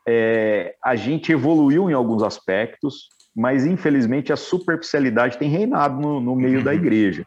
[0.07, 6.35] é a gente evoluiu em alguns aspectos, mas infelizmente a superficialidade tem reinado no, no
[6.35, 6.63] meio uhum.
[6.63, 7.25] da igreja.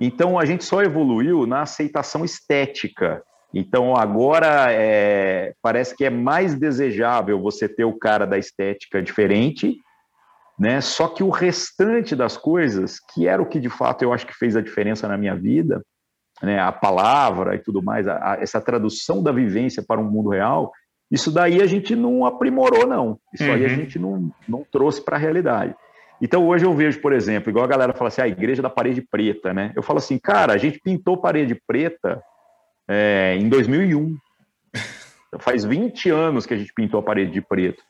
[0.00, 3.22] Então a gente só evoluiu na aceitação estética.
[3.52, 9.76] Então agora é, parece que é mais desejável você ter o cara da estética diferente,
[10.58, 10.80] né?
[10.80, 14.34] Só que o restante das coisas, que era o que de fato eu acho que
[14.34, 15.82] fez a diferença na minha vida,
[16.42, 16.60] né?
[16.60, 20.70] A palavra e tudo mais, a, a, essa tradução da vivência para um mundo real,
[21.10, 23.18] isso daí a gente não aprimorou, não.
[23.32, 23.52] Isso uhum.
[23.52, 23.74] aí a uhum.
[23.74, 25.74] gente não, não trouxe para a realidade.
[26.20, 28.68] Então hoje eu vejo, por exemplo, igual a galera fala assim, ah, a igreja da
[28.68, 29.72] parede preta, né?
[29.74, 32.22] Eu falo assim, cara, a gente pintou parede preta
[32.88, 34.16] é, em 2001.
[35.38, 37.82] Faz 20 anos que a gente pintou a parede de preto.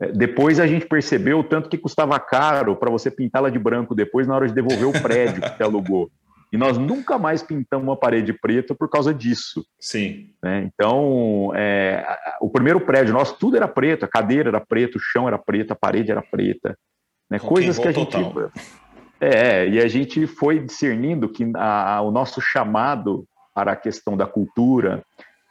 [0.00, 3.94] É, depois a gente percebeu o tanto que custava caro para você pintá-la de branco
[3.94, 6.10] depois na hora de devolver o prédio que você alugou.
[6.52, 9.64] E nós nunca mais pintamos uma parede preta por causa disso.
[9.80, 10.30] Sim.
[10.42, 10.70] Né?
[10.72, 12.06] Então, é,
[12.40, 15.72] o primeiro prédio nosso, tudo era preto, a cadeira era preta, o chão era preto,
[15.72, 16.78] a parede era preta.
[17.30, 17.38] Né?
[17.38, 18.12] Coisas que a gente.
[18.12, 18.50] Total.
[19.20, 24.16] É, e a gente foi discernindo que a, a, o nosso chamado para a questão
[24.16, 25.02] da cultura,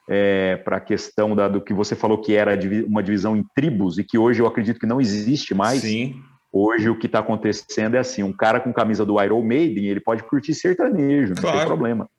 [0.08, 3.97] é, para a questão da, do que você falou que era uma divisão em tribos,
[3.97, 5.81] e que hoje eu acredito que não existe mais.
[5.81, 6.21] Sim
[6.57, 9.99] Hoje o que está acontecendo é assim, um cara com camisa do Iron Maiden, ele
[9.99, 11.57] pode curtir sertanejo, não claro.
[11.57, 12.09] tem problema.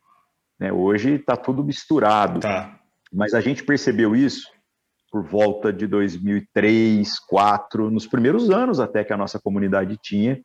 [0.60, 0.70] Né?
[0.70, 2.40] Hoje está tudo misturado.
[2.40, 2.78] Tá.
[3.10, 4.46] Mas a gente percebeu isso
[5.10, 10.38] por volta de 2003, 2004, nos primeiros anos até que a nossa comunidade tinha,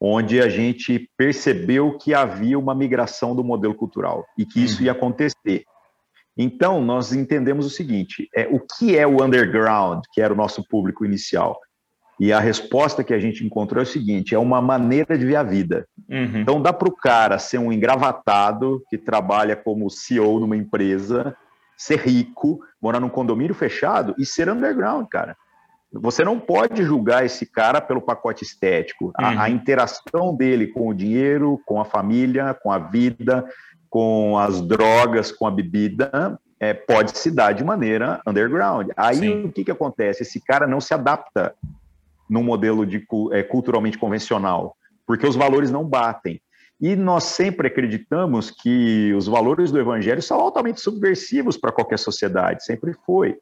[0.00, 4.84] onde a gente percebeu que havia uma migração do modelo cultural e que isso uhum.
[4.84, 5.64] ia acontecer.
[6.38, 10.62] Então, nós entendemos o seguinte: é, o que é o underground, que era o nosso
[10.68, 11.58] público inicial?
[12.20, 15.36] E a resposta que a gente encontrou é o seguinte: é uma maneira de ver
[15.36, 15.86] a vida.
[16.08, 16.40] Uhum.
[16.40, 21.36] Então, dá para o cara ser um engravatado que trabalha como CEO numa empresa,
[21.76, 25.36] ser rico, morar num condomínio fechado e ser underground, cara.
[25.92, 29.06] Você não pode julgar esse cara pelo pacote estético.
[29.06, 29.12] Uhum.
[29.16, 33.44] A, a, interação dele com o dinheiro, com a família, com a vida,
[33.90, 38.88] com as drogas, com a bebida, é, pode se dar de maneira underground.
[38.96, 39.44] Aí Sim.
[39.44, 40.22] o que, que acontece?
[40.22, 41.54] Esse cara não se adapta
[42.32, 44.74] num modelo de, é, culturalmente convencional,
[45.06, 46.40] porque os valores não batem.
[46.80, 52.64] E nós sempre acreditamos que os valores do evangelho são altamente subversivos para qualquer sociedade,
[52.64, 53.36] sempre foi.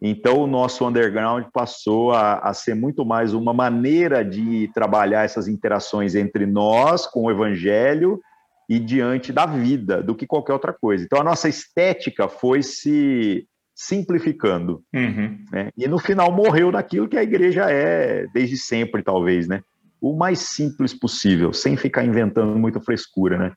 [0.00, 5.48] Então, o nosso underground passou a, a, ser muito mais uma maneira de trabalhar essas
[5.48, 8.20] interações entre nós com o evangelho
[8.68, 11.04] e diante da vida do que qualquer outra coisa.
[11.04, 13.48] Então, a nossa estética foi se
[13.78, 14.82] simplificando.
[14.92, 15.38] Uhum.
[15.52, 15.70] Né?
[15.76, 19.62] E no final morreu naquilo que a igreja é desde sempre, talvez, né?
[20.00, 23.52] O mais simples possível, sem ficar inventando muita frescura, né?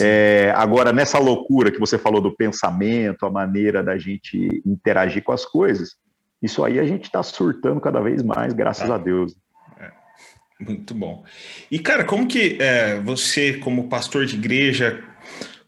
[0.00, 5.30] É, agora, nessa loucura que você falou do pensamento, a maneira da gente interagir com
[5.30, 5.94] as coisas,
[6.42, 8.96] isso aí a gente está surtando cada vez mais, graças ah.
[8.96, 9.36] a Deus.
[9.78, 9.90] É,
[10.64, 11.24] muito bom.
[11.70, 15.00] E, cara, como que é, você, como pastor de igreja,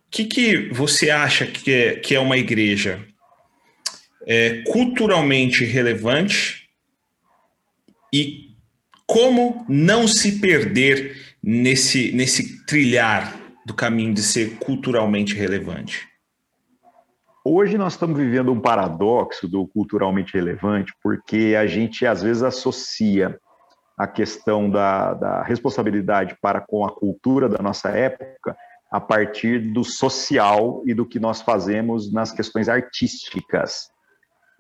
[0.07, 3.07] o que, que você acha que é, que é uma igreja?
[4.26, 6.68] É culturalmente relevante
[8.12, 8.52] e
[9.06, 16.08] como não se perder nesse, nesse trilhar do caminho de ser culturalmente relevante?
[17.44, 23.38] Hoje nós estamos vivendo um paradoxo do culturalmente relevante, porque a gente às vezes associa
[23.98, 28.56] a questão da, da responsabilidade para com a cultura da nossa época
[28.90, 33.91] a partir do social e do que nós fazemos nas questões artísticas.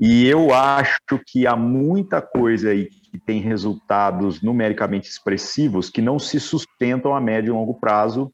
[0.00, 6.18] E eu acho que há muita coisa aí que tem resultados numericamente expressivos que não
[6.18, 8.32] se sustentam a médio e longo prazo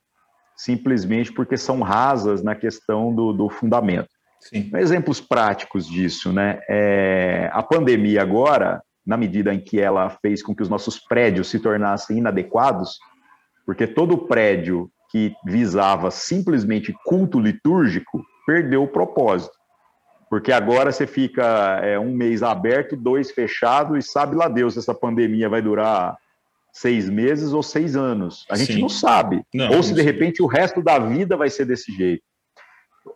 [0.58, 4.08] simplesmente porque são rasas na questão do, do fundamento.
[4.40, 4.70] Sim.
[4.74, 6.60] Exemplos práticos disso, né?
[6.68, 11.48] É, a pandemia agora, na medida em que ela fez com que os nossos prédios
[11.48, 12.98] se tornassem inadequados,
[13.64, 19.57] porque todo prédio que visava simplesmente culto litúrgico perdeu o propósito.
[20.28, 24.78] Porque agora você fica é, um mês aberto, dois fechado, e sabe lá Deus se
[24.78, 26.16] essa pandemia vai durar
[26.72, 28.46] seis meses ou seis anos.
[28.50, 28.80] A gente Sim.
[28.80, 29.42] não sabe.
[29.52, 32.22] Não, ou se de repente o resto da vida vai ser desse jeito.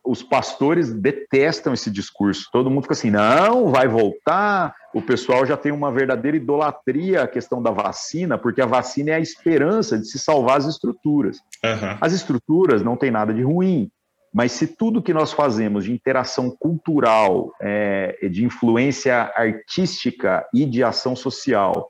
[0.03, 2.49] Os pastores detestam esse discurso.
[2.51, 4.75] Todo mundo fica assim: não, vai voltar.
[4.95, 9.15] O pessoal já tem uma verdadeira idolatria à questão da vacina, porque a vacina é
[9.15, 11.39] a esperança de se salvar as estruturas.
[11.63, 11.99] Uhum.
[12.01, 13.91] As estruturas não tem nada de ruim,
[14.33, 20.83] mas se tudo que nós fazemos de interação cultural, é, de influência artística e de
[20.83, 21.89] ação social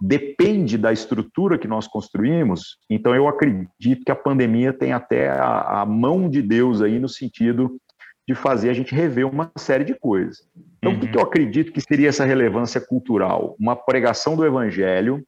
[0.00, 5.82] depende da estrutura que nós construímos, então eu acredito que a pandemia tem até a,
[5.82, 7.78] a mão de Deus aí no sentido
[8.26, 10.38] de fazer a gente rever uma série de coisas.
[10.78, 10.96] Então, uhum.
[10.96, 13.54] o que, que eu acredito que seria essa relevância cultural?
[13.58, 15.24] Uma pregação do evangelho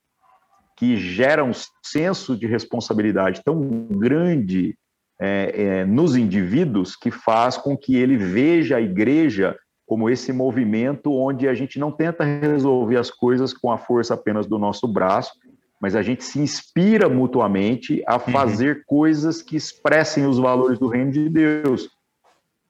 [0.77, 1.53] que gera um
[1.85, 4.77] senso de responsabilidade tão grande
[5.21, 11.13] é, é, nos indivíduos que faz com que ele veja a igreja como esse movimento
[11.13, 15.33] onde a gente não tenta resolver as coisas com a força apenas do nosso braço,
[15.81, 18.21] mas a gente se inspira mutuamente a uhum.
[18.33, 18.83] fazer uhum.
[18.87, 21.91] coisas que expressem os valores do reino de Deus.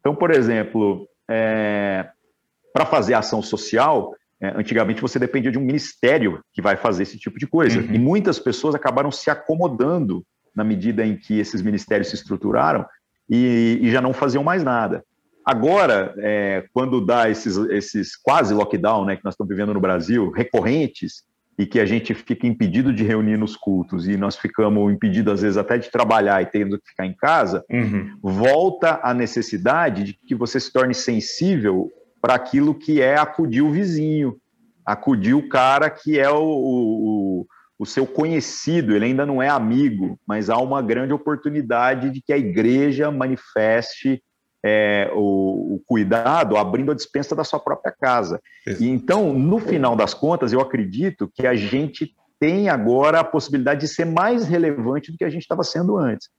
[0.01, 2.09] Então, por exemplo, é,
[2.73, 7.17] para fazer ação social, é, antigamente você dependia de um ministério que vai fazer esse
[7.17, 7.79] tipo de coisa.
[7.79, 7.95] Uhum.
[7.95, 10.25] E muitas pessoas acabaram se acomodando
[10.55, 12.85] na medida em que esses ministérios se estruturaram
[13.29, 15.05] e, e já não faziam mais nada.
[15.45, 20.31] Agora, é, quando dá esses, esses quase lockdown né, que nós estamos vivendo no Brasil,
[20.31, 21.25] recorrentes,
[21.59, 25.43] e que a gente fica impedido de reunir nos cultos e nós ficamos impedidos, às
[25.43, 28.17] vezes, até de trabalhar e tendo que ficar em casa, uhum.
[28.21, 31.91] volta a necessidade de que você se torne sensível
[32.21, 34.37] para aquilo que é acudir o vizinho,
[34.85, 37.47] acudir o cara que é o, o,
[37.79, 42.33] o seu conhecido, ele ainda não é amigo, mas há uma grande oportunidade de que
[42.33, 44.23] a igreja manifeste
[44.65, 48.41] é, o, o, cuidado abrindo a dispensa da sua própria casa.
[48.81, 53.81] E então, no final das contas, eu acredito que a gente tem agora a possibilidade
[53.81, 56.31] de ser mais relevante do que a gente estava sendo antes.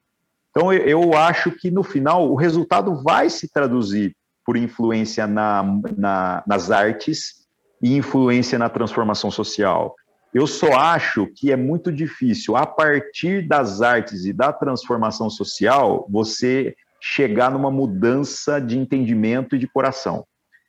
[0.49, 5.63] Então, eu acho que no final o resultado vai se traduzir por influência na,
[5.97, 7.45] na, nas artes
[7.81, 9.95] e influência na transformação social.
[10.35, 16.05] Eu só acho que é muito difícil, a partir das artes e da transformação social,
[16.09, 20.25] você chegar numa mudança de entendimento e de coração.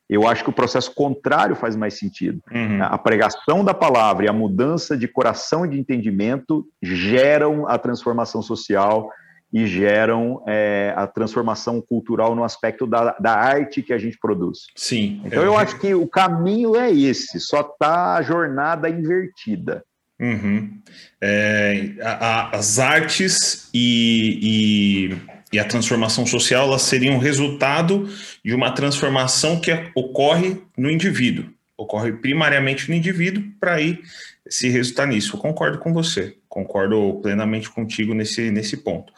[0.08, 2.40] Eu acho que o processo contrário faz mais sentido.
[2.52, 2.80] Uhum.
[2.80, 8.40] A pregação da palavra e a mudança de coração e de entendimento geram a transformação
[8.42, 9.10] social
[9.56, 14.66] e geram é, a transformação cultural no aspecto da, da arte que a gente produz.
[14.76, 15.22] Sim.
[15.24, 19.82] Então eu, eu acho que o caminho é esse, só está a jornada invertida.
[20.20, 20.78] Uhum.
[21.22, 28.10] É, a, a, as artes e, e, e, a transformação social elas seriam resultado
[28.44, 31.46] de uma transformação que ocorre no indivíduo,
[31.78, 34.00] ocorre primariamente no indivíduo para aí
[34.46, 35.34] se resultar nisso.
[35.34, 39.14] Eu concordo com você, concordo plenamente contigo nesse, nesse ponto.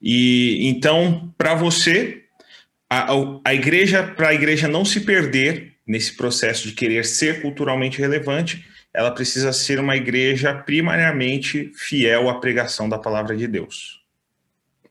[0.00, 2.22] E então, para você,
[2.88, 3.12] a,
[3.44, 8.64] a igreja, para a igreja não se perder nesse processo de querer ser culturalmente relevante,
[8.92, 14.04] ela precisa ser uma igreja primariamente fiel à pregação da palavra de Deus.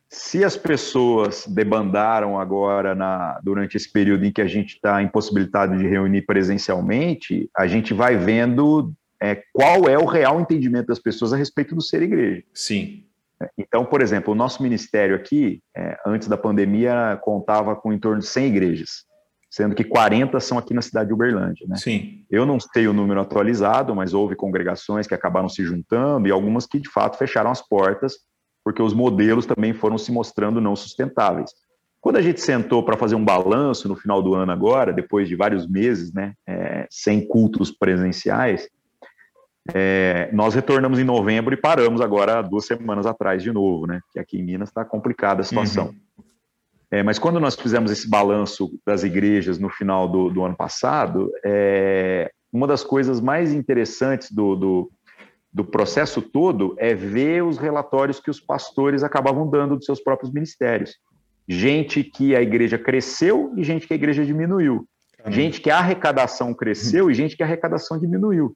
[0.08, 5.76] Se as pessoas debandaram agora na, durante esse período em que a gente está impossibilitado
[5.76, 11.34] de reunir presencialmente, a gente vai vendo é, qual é o real entendimento das pessoas
[11.34, 12.44] a respeito do ser igreja.
[12.54, 13.04] Sim.
[13.58, 18.20] Então, por exemplo, o nosso ministério aqui, é, antes da pandemia, contava com em torno
[18.20, 18.90] de 100 igrejas,
[19.50, 21.66] sendo que 40 são aqui na cidade de Uberlândia.
[21.68, 21.76] Né?
[21.76, 22.26] Sim.
[22.30, 26.66] Eu não sei o número atualizado, mas houve congregações que acabaram se juntando e algumas
[26.66, 28.16] que, de fato, fecharam as portas,
[28.64, 31.52] porque os modelos também foram se mostrando não sustentáveis.
[32.06, 35.36] Quando a gente sentou para fazer um balanço no final do ano agora, depois de
[35.36, 38.70] vários meses, né, é, sem cultos presenciais,
[39.74, 44.00] é, nós retornamos em novembro e paramos agora duas semanas atrás de novo, né?
[44.12, 45.88] Que aqui em Minas está complicada a situação.
[45.88, 46.24] Uhum.
[46.92, 51.32] É, mas quando nós fizemos esse balanço das igrejas no final do, do ano passado,
[51.44, 54.92] é, uma das coisas mais interessantes do, do,
[55.52, 60.32] do, processo todo é ver os relatórios que os pastores acabavam dando dos seus próprios
[60.32, 60.96] ministérios.
[61.48, 64.88] Gente que a igreja cresceu e gente que a igreja diminuiu.
[65.28, 68.56] Gente que a arrecadação cresceu e gente que a arrecadação diminuiu.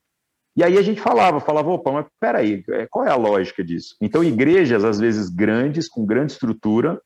[0.59, 3.95] E aí a gente falava, falava, opa, mas peraí, é, qual é a lógica disso?
[4.01, 7.01] Então, igrejas, às vezes grandes, com grande estrutura,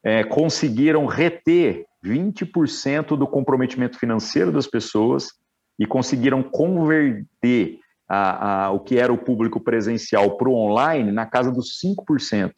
[0.00, 5.32] é, conseguiram reter 20% do comprometimento financeiro das pessoas
[5.76, 11.26] e conseguiram converter a, a, o que era o público presencial para o online na
[11.26, 12.52] casa dos 5%.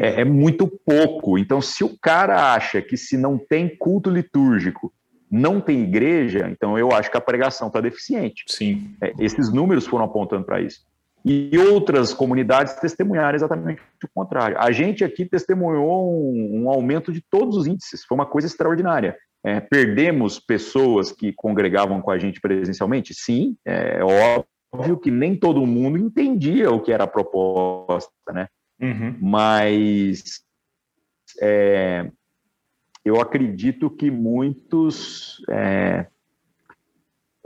[0.00, 1.36] É, é, muito pouco.
[1.36, 4.94] Então, se o cara acha que se não tem culto litúrgico
[5.30, 8.44] não tem igreja, então eu acho que a pregação está deficiente.
[8.48, 8.94] Sim.
[9.02, 10.84] É, esses números foram apontando para isso.
[11.24, 14.56] E outras comunidades testemunharam exatamente o contrário.
[14.60, 19.16] A gente aqui testemunhou um, um aumento de todos os índices, foi uma coisa extraordinária.
[19.44, 23.12] É, perdemos pessoas que congregavam com a gente presencialmente?
[23.12, 24.00] Sim, é
[24.72, 28.48] óbvio que nem todo mundo entendia o que era a proposta, né?
[28.80, 29.16] Uhum.
[29.20, 30.42] Mas
[31.40, 32.10] é,
[33.06, 36.06] eu acredito que muitos, é,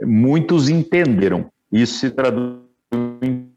[0.01, 1.51] muitos entenderam.
[1.71, 2.63] Isso se traduz
[3.21, 3.51] em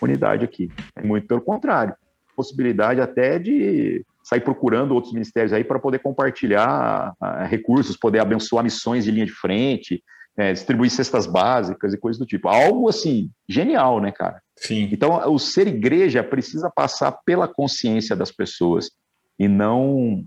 [0.00, 0.70] unidade aqui.
[0.94, 1.92] É muito pelo contrário.
[2.36, 8.62] Possibilidade até de sair procurando outros ministérios aí para poder compartilhar uh, recursos, poder abençoar
[8.62, 10.04] missões de linha de frente,
[10.36, 12.48] é, distribuir cestas básicas e coisas do tipo.
[12.48, 14.40] Algo assim, genial, né, cara?
[14.56, 14.88] Sim.
[14.92, 18.90] Então, o ser igreja precisa passar pela consciência das pessoas
[19.38, 20.24] e não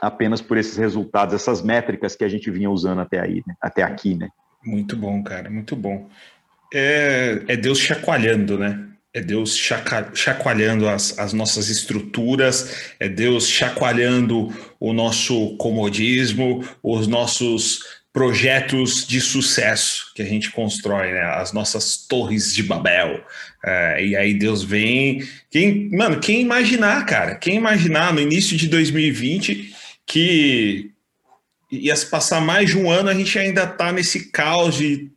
[0.00, 3.54] apenas por esses resultados, essas métricas que a gente vinha usando até aí, né?
[3.60, 4.28] até aqui, né?
[4.64, 6.08] Muito bom, cara, muito bom.
[6.72, 8.88] É, é Deus chacoalhando, né?
[9.12, 14.48] É Deus chacoalhando as, as nossas estruturas, é Deus chacoalhando
[14.80, 21.20] o nosso comodismo, os nossos projetos de sucesso que a gente constrói, né?
[21.20, 23.20] As nossas torres de Babel.
[23.66, 25.26] É, e aí Deus vem.
[25.50, 27.34] Quem, mano, quem imaginar, cara?
[27.34, 29.74] Quem imaginar no início de 2020
[30.06, 30.92] que
[31.68, 35.10] ia se passar mais de um ano, a gente ainda tá nesse caos de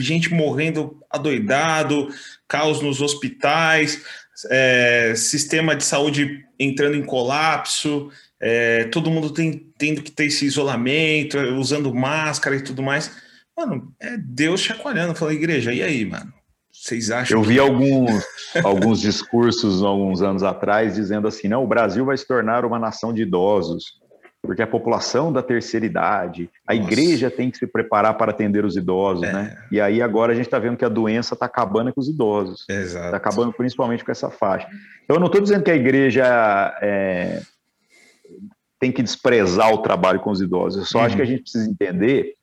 [0.00, 2.08] gente morrendo adoidado,
[2.48, 4.02] caos nos hospitais,
[4.50, 8.10] é, sistema de saúde entrando em colapso,
[8.40, 13.10] é, todo mundo tem, tendo que ter esse isolamento, usando máscara e tudo mais.
[13.56, 15.14] Mano, é Deus chacoalhando.
[15.14, 16.32] Falei, igreja, e aí, mano?
[16.72, 17.38] Vocês acham?
[17.38, 17.60] Eu vi que...
[17.60, 18.24] alguns,
[18.62, 23.12] alguns discursos alguns anos atrás dizendo assim: não, o Brasil vai se tornar uma nação
[23.12, 23.98] de idosos.
[24.40, 26.86] porque a população da terceira idade, a Nossa.
[26.86, 29.32] igreja tem que se preparar para atender os idosos, é.
[29.32, 29.58] né?
[29.72, 32.64] E aí agora a gente está vendo que a doença está acabando com os idosos.
[32.68, 34.68] Está acabando principalmente com essa faixa.
[35.02, 36.24] Então, eu não estou dizendo que a igreja
[36.80, 37.42] é,
[38.78, 40.80] tem que desprezar o trabalho com os idosos.
[40.80, 41.04] Eu só uhum.
[41.04, 42.34] acho que a gente precisa entender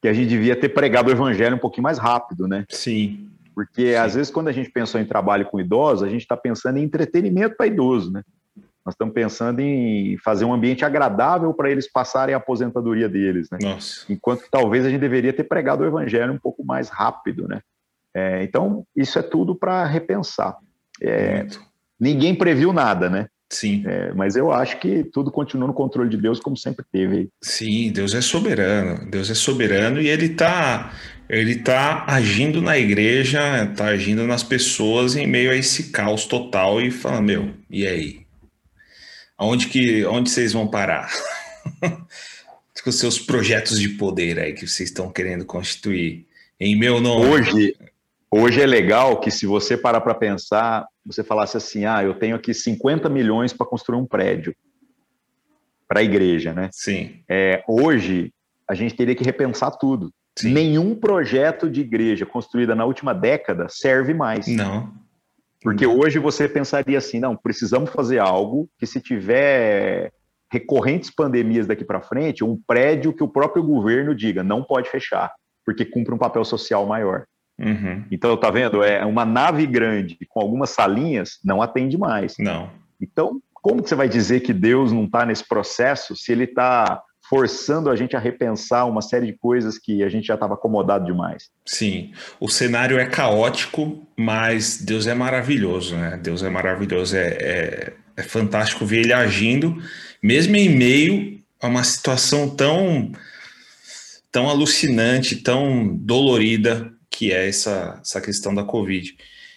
[0.00, 2.64] que a gente devia ter pregado o evangelho um pouquinho mais rápido, né?
[2.68, 3.28] Sim.
[3.54, 3.94] Porque Sim.
[3.94, 6.84] às vezes quando a gente pensou em trabalho com idosos, a gente está pensando em
[6.84, 8.22] entretenimento para idoso, né?
[8.84, 13.58] Nós estamos pensando em fazer um ambiente agradável para eles passarem a aposentadoria deles, né?
[13.60, 14.10] Nossa.
[14.10, 17.60] Enquanto que talvez a gente deveria ter pregado o evangelho um pouco mais rápido, né?
[18.14, 20.56] É, então, isso é tudo para repensar.
[21.02, 21.46] É,
[22.00, 23.28] ninguém previu nada, né?
[23.50, 23.82] Sim.
[23.86, 27.30] É, mas eu acho que tudo continua no controle de Deus, como sempre teve.
[27.40, 29.10] Sim, Deus é soberano.
[29.10, 30.92] Deus é soberano e ele está
[31.28, 36.80] ele tá agindo na igreja, está agindo nas pessoas em meio a esse caos total
[36.80, 38.20] e falando, meu, e aí?
[39.38, 41.10] Onde que onde vocês vão parar?
[42.84, 46.26] Com seus projetos de poder aí que vocês estão querendo constituir.
[46.58, 47.26] Em meu nome.
[47.26, 47.76] Hoje,
[48.30, 52.36] hoje é legal que se você parar para pensar, você falasse assim: "Ah, eu tenho
[52.36, 54.54] aqui 50 milhões para construir um prédio
[55.86, 57.22] para a igreja, né?" Sim.
[57.28, 58.32] É, hoje
[58.68, 60.12] a gente teria que repensar tudo.
[60.38, 60.52] Sim.
[60.52, 64.46] Nenhum projeto de igreja construída na última década serve mais.
[64.46, 64.92] Não.
[65.60, 70.12] Porque hoje você pensaria assim, não, precisamos fazer algo que se tiver
[70.50, 75.32] recorrentes pandemias daqui para frente, um prédio que o próprio governo diga não pode fechar,
[75.64, 77.24] porque cumpre um papel social maior.
[77.58, 78.04] Uhum.
[78.10, 78.82] Então, tá vendo?
[78.82, 82.34] É uma nave grande com algumas salinhas não atende mais.
[82.38, 82.70] Não.
[83.00, 87.02] Então, como que você vai dizer que Deus não está nesse processo se ele está
[87.28, 91.04] forçando a gente a repensar uma série de coisas que a gente já estava acomodado
[91.04, 91.50] demais.
[91.66, 96.18] Sim, o cenário é caótico, mas Deus é maravilhoso, né?
[96.22, 99.76] Deus é maravilhoso, é, é, é fantástico ver ele agindo,
[100.22, 103.12] mesmo em meio a uma situação tão,
[104.32, 109.16] tão alucinante, tão dolorida que é essa, essa questão da Covid.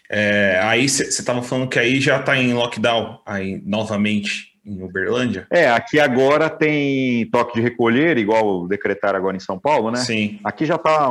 [0.09, 5.47] É, aí você estava falando que aí já está em lockdown, aí novamente em Uberlândia?
[5.49, 9.99] É, aqui agora tem toque de recolher, igual decretaram agora em São Paulo, né?
[9.99, 10.39] Sim.
[10.43, 11.09] Aqui já está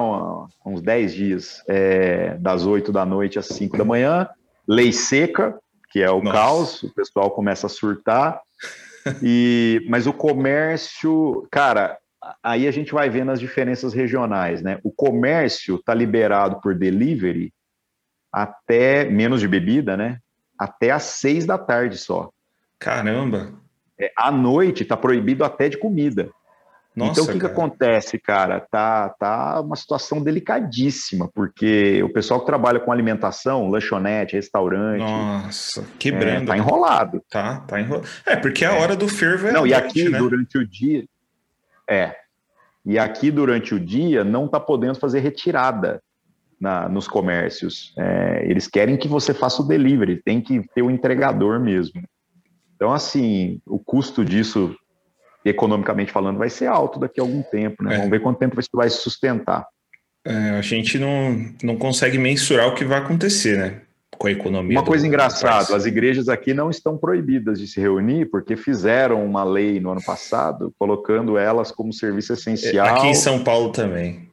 [0.65, 4.29] uns 10 dias, é, das 8 da noite às 5 da manhã,
[4.69, 5.59] lei seca,
[5.91, 6.37] que é o Nossa.
[6.37, 8.41] caos, o pessoal começa a surtar.
[9.23, 11.97] E, mas o comércio, cara,
[12.43, 14.79] aí a gente vai vendo as diferenças regionais, né?
[14.83, 17.53] O comércio está liberado por delivery
[18.33, 20.19] até menos de bebida, né?
[20.59, 22.31] Até às seis da tarde só.
[22.79, 23.53] Caramba!
[23.99, 26.31] É, à noite está proibido até de comida.
[26.95, 28.61] Nossa, então o que, que acontece, cara?
[28.61, 35.01] Tá, tá uma situação delicadíssima, porque o pessoal que trabalha com alimentação, lanchonete, restaurante.
[35.01, 36.45] Nossa, quebrando.
[36.45, 37.23] É, tá enrolado.
[37.31, 38.09] Tá, tá enrolado.
[38.27, 38.81] É, porque a é.
[38.81, 39.53] hora do fervo é.
[39.53, 40.19] Não, noite, e aqui né?
[40.19, 41.05] durante o dia.
[41.91, 42.15] É.
[42.87, 46.01] E aqui durante o dia não tá podendo fazer retirada
[46.61, 47.93] na, nos comércios.
[47.99, 52.03] É, eles querem que você faça o delivery, tem que ter o entregador mesmo.
[52.77, 54.75] Então, assim, o custo disso,
[55.45, 57.95] economicamente falando, vai ser alto daqui a algum tempo, né?
[57.95, 57.97] É.
[57.97, 59.67] Vamos ver quanto tempo isso vai se sustentar.
[60.25, 63.83] É, a gente não, não consegue mensurar o que vai acontecer, né?
[64.21, 64.79] Com a economia.
[64.79, 69.43] Uma coisa engraçada, as igrejas aqui não estão proibidas de se reunir porque fizeram uma
[69.43, 72.99] lei no ano passado colocando elas como serviço essencial.
[72.99, 74.29] Aqui em São Paulo também.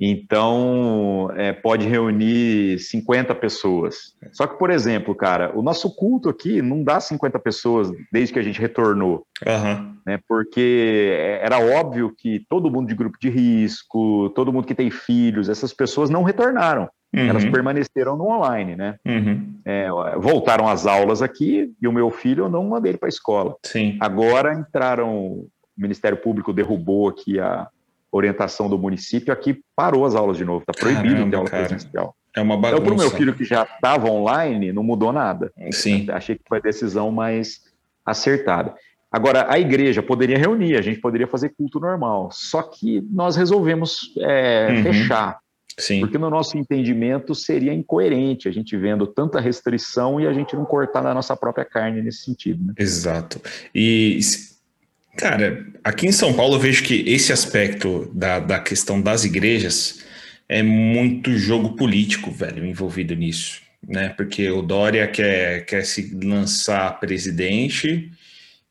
[0.00, 4.14] Então, é, pode reunir 50 pessoas.
[4.30, 8.38] Só que, por exemplo, cara, o nosso culto aqui não dá 50 pessoas desde que
[8.38, 9.26] a gente retornou.
[9.44, 9.96] Uhum.
[10.06, 14.92] Né, porque era óbvio que todo mundo de grupo de risco, todo mundo que tem
[14.92, 16.88] filhos, essas pessoas não retornaram.
[17.14, 17.28] Uhum.
[17.28, 18.96] Elas permaneceram no online, né?
[19.04, 19.54] Uhum.
[19.64, 23.10] É, voltaram às aulas aqui e o meu filho eu não mandei ele para a
[23.10, 23.54] escola.
[23.62, 23.98] Sim.
[24.00, 27.68] Agora entraram, o Ministério Público derrubou aqui a,
[28.12, 31.66] orientação do município, aqui parou as aulas de novo, está proibido Caramba, ter aula cara.
[31.66, 32.14] presencial.
[32.36, 32.74] É uma bagunça.
[32.74, 35.50] Então, para o meu filho que já estava online, não mudou nada.
[35.70, 36.06] Sim.
[36.10, 37.62] Achei que foi a decisão mais
[38.04, 38.74] acertada.
[39.10, 44.14] Agora, a igreja poderia reunir, a gente poderia fazer culto normal, só que nós resolvemos
[44.18, 44.82] é, uhum.
[44.82, 45.38] fechar.
[45.78, 46.00] Sim.
[46.00, 50.64] Porque no nosso entendimento seria incoerente a gente vendo tanta restrição e a gente não
[50.64, 52.64] cortar na nossa própria carne nesse sentido.
[52.64, 52.74] Né?
[52.78, 53.40] Exato.
[53.74, 54.20] E
[55.16, 60.02] Cara, aqui em São Paulo eu vejo que esse aspecto da, da questão das igrejas
[60.48, 64.08] é muito jogo político, velho, envolvido nisso, né?
[64.10, 68.10] Porque o Dória quer, quer se lançar presidente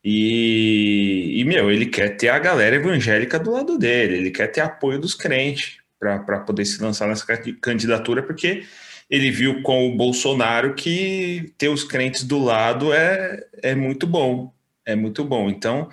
[0.04, 4.60] e, e, meu, ele quer ter a galera evangélica do lado dele, ele quer ter
[4.60, 7.24] apoio dos crentes para poder se lançar nessa
[7.60, 8.64] candidatura, porque
[9.08, 14.52] ele viu com o Bolsonaro que ter os crentes do lado é, é muito bom,
[14.84, 15.48] é muito bom.
[15.48, 15.88] Então,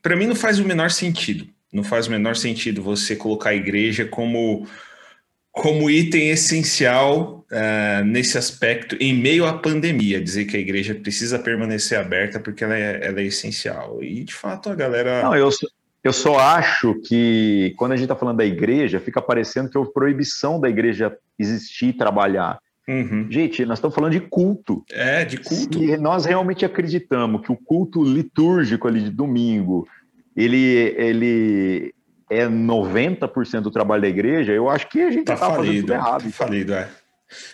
[0.00, 1.48] para mim não faz o menor sentido.
[1.72, 4.66] Não faz o menor sentido você colocar a igreja como
[5.56, 11.38] como item essencial uh, nesse aspecto, em meio à pandemia, dizer que a igreja precisa
[11.38, 14.02] permanecer aberta porque ela é, ela é essencial.
[14.02, 15.22] E, de fato, a galera.
[15.22, 15.48] Não, eu,
[16.06, 19.92] eu só acho que, quando a gente está falando da igreja, fica parecendo que houve
[19.92, 22.58] proibição da igreja existir e trabalhar.
[22.88, 23.26] Uhum.
[23.30, 24.84] Gente, nós estamos falando de culto.
[24.90, 25.82] É, de culto.
[25.82, 29.88] E nós realmente acreditamos que o culto litúrgico ali de domingo,
[30.36, 31.94] ele, ele
[32.30, 35.92] é 90% do trabalho da igreja, eu acho que a gente está tá fazendo tudo
[35.92, 36.24] errado.
[36.24, 36.88] Tá falido, é.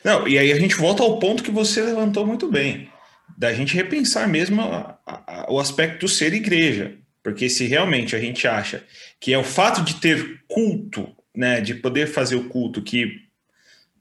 [0.04, 2.90] Não, e aí a gente volta ao ponto que você levantou muito bem,
[3.38, 6.98] da gente repensar mesmo a, a, o aspecto do ser igreja.
[7.22, 8.84] Porque se realmente a gente acha
[9.20, 13.22] que é o fato de ter culto, né, de poder fazer o culto que,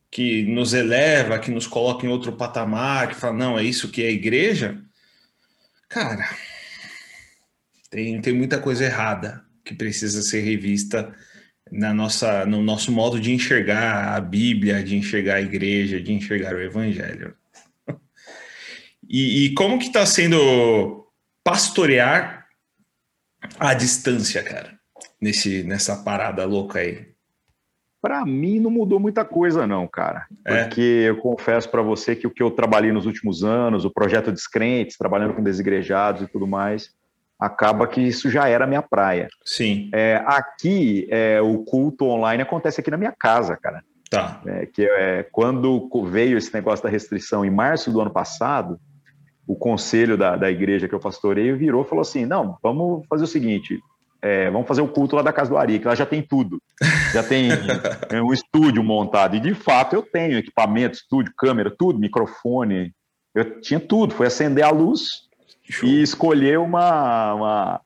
[0.10, 4.04] que nos eleva, que nos coloca em outro patamar, que fala, não, é isso que
[4.04, 4.82] é igreja,
[5.88, 6.28] cara,
[7.90, 11.14] tem, tem muita coisa errada que precisa ser revista
[11.72, 16.56] na nossa, no nosso modo de enxergar a Bíblia, de enxergar a igreja, de enxergar
[16.56, 17.36] o Evangelho.
[19.14, 21.06] E, e como que está sendo
[21.44, 22.41] pastorear
[23.60, 24.74] à distância, cara,
[25.22, 27.12] nesse, nessa parada louca aí?
[28.02, 30.26] Para mim não mudou muita coisa não, cara.
[30.46, 30.64] É.
[30.64, 34.32] Porque eu confesso para você que o que eu trabalhei nos últimos anos, o projeto
[34.32, 36.90] Descrentes, trabalhando com desigrejados e tudo mais,
[37.40, 39.28] acaba que isso já era minha praia.
[39.46, 39.90] Sim.
[39.94, 43.84] É, aqui, é, o culto online acontece aqui na minha casa, cara.
[44.10, 44.42] Tá.
[44.46, 48.80] É, que é, quando veio esse negócio da restrição em março do ano passado,
[49.52, 53.26] o conselho da, da igreja que eu pastorei virou e falou assim: não, vamos fazer
[53.26, 53.80] o seguinte.
[54.22, 56.62] É, vamos fazer o culto lá da casa do Ari, que lá já tem tudo.
[57.12, 57.50] Já tem
[58.10, 59.36] é, um estúdio montado.
[59.36, 62.94] E de fato eu tenho equipamento, estúdio, câmera, tudo, microfone.
[63.36, 64.14] Eu tinha tudo.
[64.14, 65.02] Foi acender a luz,
[65.70, 65.90] Show.
[65.90, 67.82] e escolher uma, uma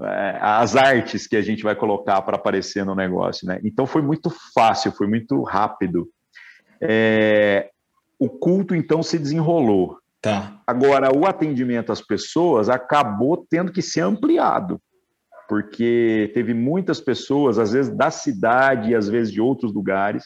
[0.00, 3.58] é, as artes que a gente vai colocar para aparecer no negócio, né?
[3.64, 6.08] Então foi muito fácil, foi muito rápido.
[6.80, 7.70] É,
[8.20, 9.97] o culto então se desenrolou.
[10.20, 10.60] Tá.
[10.66, 14.80] Agora o atendimento às pessoas acabou tendo que ser ampliado,
[15.48, 20.24] porque teve muitas pessoas, às vezes da cidade e às vezes de outros lugares,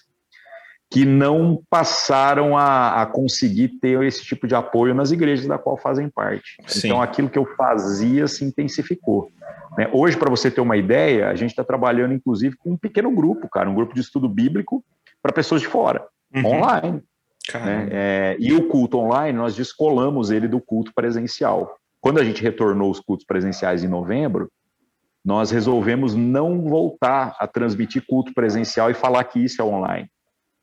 [0.91, 5.79] que não passaram a, a, conseguir ter esse tipo de apoio nas igrejas da qual
[5.79, 6.57] fazem parte.
[6.67, 6.89] Sim.
[6.89, 9.31] Então, aquilo que eu fazia se intensificou.
[9.79, 9.89] Né?
[9.91, 13.49] Hoje, para você ter uma ideia, a gente está trabalhando, inclusive, com um pequeno grupo,
[13.49, 14.85] cara, um grupo de estudo bíblico
[15.23, 16.59] para pessoas de fora, uhum.
[16.59, 17.03] online.
[17.55, 17.89] Né?
[17.91, 21.77] É, e o culto online, nós descolamos ele do culto presencial.
[22.01, 24.51] Quando a gente retornou os cultos presenciais em novembro,
[25.25, 30.09] nós resolvemos não voltar a transmitir culto presencial e falar que isso é online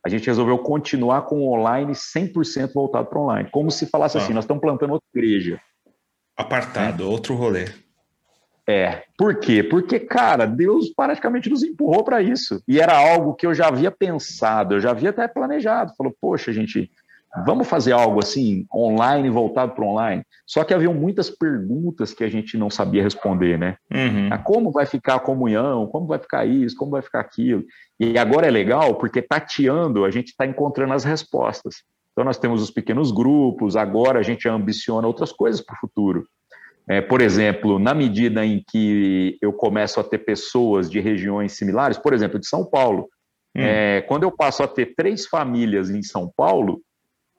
[0.05, 3.49] a gente resolveu continuar com o online 100% voltado para online.
[3.51, 4.21] Como se falasse ah.
[4.21, 5.59] assim, nós estamos plantando outra igreja.
[6.37, 7.05] Apartado, é.
[7.05, 7.65] outro rolê.
[8.69, 9.01] É.
[9.17, 9.63] Por quê?
[9.63, 12.61] Porque, cara, Deus praticamente nos empurrou para isso.
[12.67, 15.95] E era algo que eu já havia pensado, eu já havia até planejado.
[15.97, 16.91] Falou, poxa, gente,
[17.47, 20.23] vamos fazer algo assim, online, voltado para online.
[20.45, 23.75] Só que haviam muitas perguntas que a gente não sabia responder, né?
[23.91, 24.29] Uhum.
[24.29, 25.87] Ah, como vai ficar a comunhão?
[25.87, 26.75] Como vai ficar isso?
[26.75, 27.63] Como vai ficar aquilo?
[27.99, 31.77] E agora é legal porque tateando a gente está encontrando as respostas.
[32.11, 36.27] Então nós temos os pequenos grupos, agora a gente ambiciona outras coisas para o futuro.
[36.89, 41.99] É, por exemplo, na medida em que eu começo a ter pessoas de regiões similares,
[41.99, 43.07] por exemplo, de São Paulo,
[43.55, 43.61] hum.
[43.61, 46.81] é, quando eu passo a ter três famílias em São Paulo,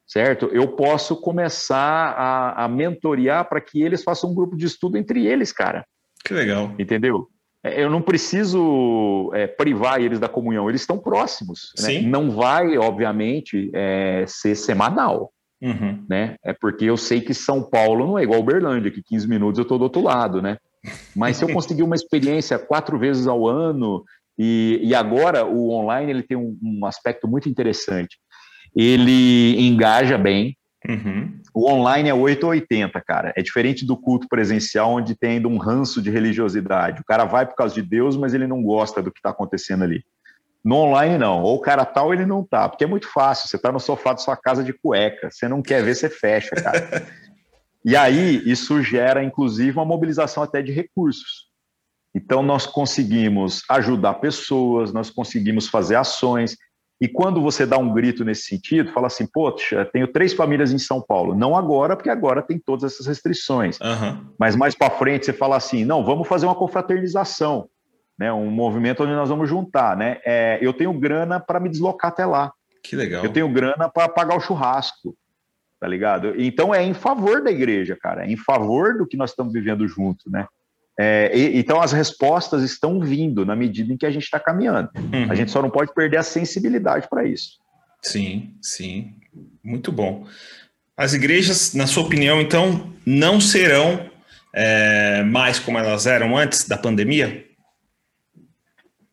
[0.06, 0.46] certo?
[0.52, 5.26] Eu posso começar a, a mentorear para que eles façam um grupo de estudo entre
[5.26, 5.84] eles, cara.
[6.24, 6.72] Que legal.
[6.78, 7.28] Entendeu?
[7.62, 11.72] É, eu não preciso é, privar eles da comunhão, eles estão próximos.
[11.80, 12.00] Né?
[12.02, 15.32] Não vai, obviamente, é, ser semanal.
[15.62, 16.04] Uhum.
[16.08, 16.36] Né?
[16.44, 19.62] É porque eu sei que São Paulo não é igual Uberlândia, que 15 minutos eu
[19.62, 20.56] estou do outro lado, né?
[21.14, 24.02] Mas se eu conseguir uma experiência quatro vezes ao ano,
[24.38, 28.16] e, e agora o online ele tem um, um aspecto muito interessante
[28.74, 30.56] ele engaja bem.
[30.88, 31.38] Uhum.
[31.52, 33.32] O online é 880, cara.
[33.36, 37.00] É diferente do culto presencial, onde tem ainda um ranço de religiosidade.
[37.00, 39.84] O cara vai por causa de Deus, mas ele não gosta do que está acontecendo
[39.84, 40.02] ali.
[40.64, 41.42] No online, não.
[41.42, 42.68] Ou o cara tal, tá, ele não tá.
[42.68, 43.48] Porque é muito fácil.
[43.48, 45.30] Você está no sofá da sua casa de cueca.
[45.30, 47.06] Você não quer ver, você fecha, cara.
[47.84, 51.48] e aí, isso gera, inclusive, uma mobilização até de recursos.
[52.14, 56.56] Então, nós conseguimos ajudar pessoas, nós conseguimos fazer ações.
[57.00, 60.78] E quando você dá um grito nesse sentido, fala assim, poxa, tenho três famílias em
[60.78, 61.34] São Paulo.
[61.34, 63.78] Não agora, porque agora tem todas essas restrições.
[63.80, 64.26] Uhum.
[64.38, 67.70] Mas mais para frente você fala assim, não, vamos fazer uma confraternização,
[68.20, 68.30] né?
[68.30, 69.96] um movimento onde nós vamos juntar.
[69.96, 70.18] Né?
[70.26, 72.52] É, eu tenho grana para me deslocar até lá.
[72.82, 73.24] Que legal.
[73.24, 75.16] Eu tenho grana para pagar o churrasco,
[75.80, 76.34] tá ligado?
[76.36, 79.88] Então é em favor da igreja, cara, é em favor do que nós estamos vivendo
[79.88, 80.46] junto, né?
[80.98, 84.90] É, e, então as respostas estão vindo na medida em que a gente está caminhando.
[84.96, 85.30] Uhum.
[85.30, 87.58] A gente só não pode perder a sensibilidade para isso.
[88.02, 89.14] Sim, sim.
[89.64, 90.26] Muito bom.
[90.96, 94.10] As igrejas, na sua opinião, então, não serão
[94.54, 97.49] é, mais como elas eram antes da pandemia?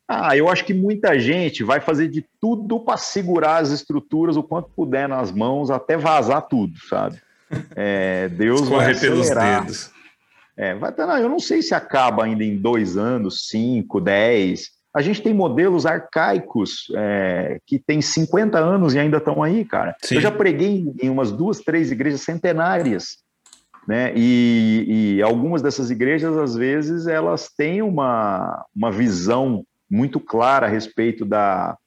[0.07, 4.43] Ah, eu acho que muita gente vai fazer de tudo para segurar as estruturas o
[4.43, 7.19] quanto puder nas mãos até vazar tudo, sabe?
[7.75, 9.65] É, Deus vai acelerar.
[9.65, 9.91] pelos dedos.
[10.55, 14.71] É, vai, não, eu não sei se acaba ainda em dois anos, cinco, dez.
[14.95, 19.95] A gente tem modelos arcaicos é, que têm 50 anos e ainda estão aí, cara.
[20.01, 20.15] Sim.
[20.15, 23.17] Eu já preguei em umas duas, três igrejas centenárias,
[23.87, 24.11] né?
[24.15, 30.69] E, e, algumas dessas igrejas, às vezes, elas têm uma, uma visão muito clara a
[30.69, 31.77] respeito da,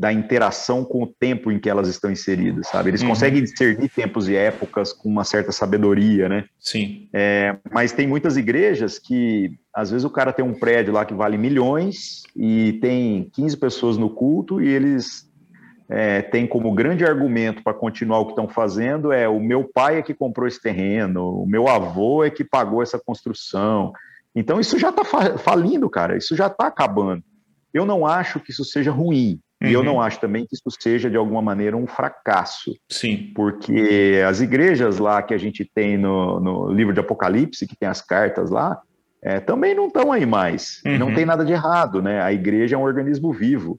[0.00, 2.88] da interação com o tempo em que elas estão inseridas, sabe?
[2.88, 3.08] Eles uhum.
[3.08, 6.46] conseguem discernir tempos e épocas com uma certa sabedoria, né?
[6.58, 7.08] Sim.
[7.12, 11.12] É, mas tem muitas igrejas que, às vezes, o cara tem um prédio lá que
[11.12, 15.30] vale milhões e tem 15 pessoas no culto e eles
[15.90, 19.98] é, têm como grande argumento para continuar o que estão fazendo é o meu pai
[19.98, 23.92] é que comprou esse terreno, o meu avô é que pagou essa construção.
[24.34, 25.04] Então, isso já está
[25.38, 27.22] falindo, cara, isso já está acabando.
[27.72, 29.68] Eu não acho que isso seja ruim, Uhum.
[29.68, 30.00] E eu não uhum.
[30.00, 32.74] acho também que isso seja, de alguma maneira, um fracasso.
[32.88, 33.30] Sim.
[33.34, 37.88] Porque as igrejas lá que a gente tem no, no livro de Apocalipse, que tem
[37.88, 38.80] as cartas lá,
[39.22, 40.80] é, também não estão aí mais.
[40.86, 40.98] Uhum.
[40.98, 42.22] Não tem nada de errado, né?
[42.22, 43.78] A igreja é um organismo vivo.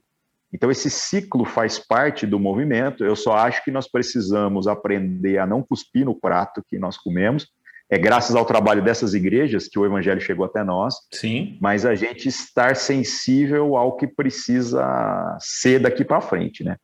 [0.54, 3.04] Então, esse ciclo faz parte do movimento.
[3.04, 7.48] Eu só acho que nós precisamos aprender a não cuspir no prato que nós comemos
[7.92, 10.94] é graças ao trabalho dessas igrejas que o evangelho chegou até nós.
[11.12, 11.58] Sim.
[11.60, 16.76] Mas a gente estar sensível ao que precisa ser daqui para frente, né?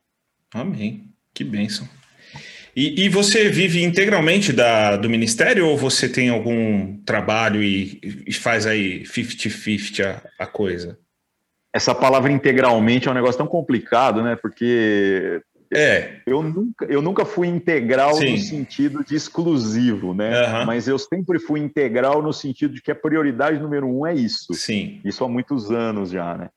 [0.53, 1.09] Amém.
[1.33, 1.89] Que bênção.
[2.75, 8.31] E, e, você vive integralmente da, do ministério ou você tem algum trabalho e, e
[8.31, 10.95] faz aí 50-50 a, a coisa?
[11.73, 14.35] Essa palavra integralmente é um negócio tão complicado, né?
[14.35, 15.41] Porque
[15.73, 16.21] é.
[16.25, 18.31] Eu nunca, eu nunca fui integral Sim.
[18.31, 20.59] no sentido de exclusivo, né?
[20.59, 20.65] Uhum.
[20.65, 24.53] Mas eu sempre fui integral no sentido de que a prioridade número um é isso.
[24.53, 24.99] Sim.
[25.05, 26.49] Isso há muitos anos já, né?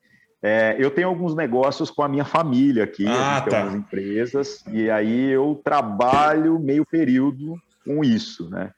[0.43, 3.59] É, eu tenho alguns negócios com a minha família aqui, ah, tá.
[3.61, 8.73] algumas empresas, e aí eu trabalho meio período com isso, né?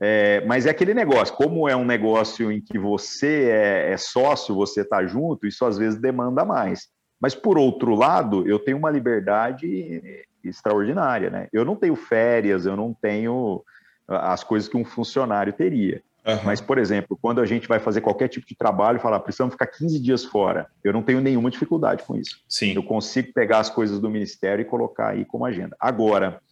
[0.00, 4.54] É, mas é aquele negócio, como é um negócio em que você é, é sócio,
[4.54, 6.88] você está junto, isso às vezes demanda mais.
[7.24, 11.48] Mas, por outro lado, eu tenho uma liberdade extraordinária, né?
[11.54, 13.64] Eu não tenho férias, eu não tenho
[14.06, 16.02] as coisas que um funcionário teria.
[16.26, 16.40] Uhum.
[16.44, 19.68] Mas, por exemplo, quando a gente vai fazer qualquer tipo de trabalho, falar, precisamos ficar
[19.68, 22.42] 15 dias fora, eu não tenho nenhuma dificuldade com isso.
[22.46, 22.74] Sim.
[22.74, 25.74] Eu consigo pegar as coisas do ministério e colocar aí como agenda.
[25.80, 26.42] Agora,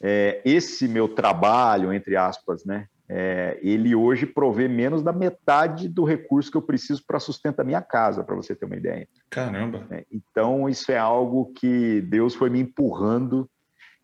[0.00, 6.04] é, esse meu trabalho, entre aspas, né, é, ele hoje provê menos da metade do
[6.04, 9.08] recurso que eu preciso para sustentar minha casa, para você ter uma ideia.
[9.30, 9.86] Caramba!
[9.90, 13.48] É, então, isso é algo que Deus foi me empurrando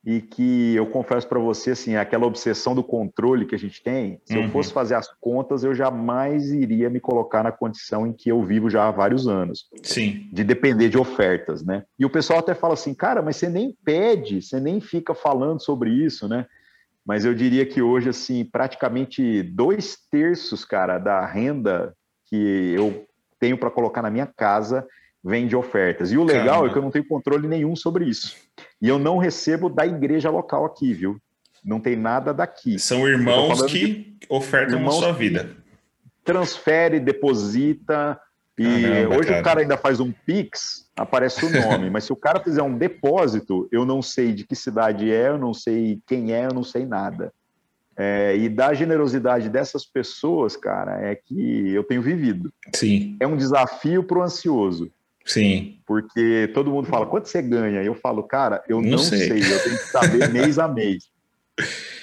[0.04, 4.20] e que eu confesso para você, assim, aquela obsessão do controle que a gente tem,
[4.24, 4.44] se uhum.
[4.44, 8.42] eu fosse fazer as contas, eu jamais iria me colocar na condição em que eu
[8.42, 9.68] vivo já há vários anos.
[9.82, 10.28] Sim.
[10.32, 11.84] De depender de ofertas, né?
[11.96, 15.62] E o pessoal até fala assim, cara, mas você nem pede, você nem fica falando
[15.62, 16.46] sobre isso, né?
[17.04, 21.94] Mas eu diria que hoje, assim, praticamente dois terços, cara, da renda
[22.26, 23.06] que eu
[23.38, 24.86] tenho para colocar na minha casa
[25.22, 26.12] vem de ofertas.
[26.12, 26.66] E o legal Caramba.
[26.66, 28.36] é que eu não tenho controle nenhum sobre isso.
[28.80, 31.20] E eu não recebo da igreja local aqui, viu?
[31.64, 32.78] Não tem nada daqui.
[32.78, 35.56] São irmãos que ofertam irmãos na sua vida.
[36.24, 38.20] Transfere, deposita,
[38.58, 39.40] e Caramba, hoje cara.
[39.40, 42.76] o cara ainda faz um Pix, aparece o nome, mas se o cara fizer um
[42.76, 46.62] depósito, eu não sei de que cidade é, eu não sei quem é, eu não
[46.62, 47.32] sei nada.
[47.96, 52.52] É, e da generosidade dessas pessoas, cara, é que eu tenho vivido.
[52.74, 53.16] Sim.
[53.20, 54.90] É um desafio para o ansioso.
[55.24, 55.78] Sim.
[55.86, 57.82] Porque todo mundo fala, quanto você ganha?
[57.82, 59.28] Eu falo, cara, eu não, não sei.
[59.28, 61.10] sei, eu tenho que saber mês a mês.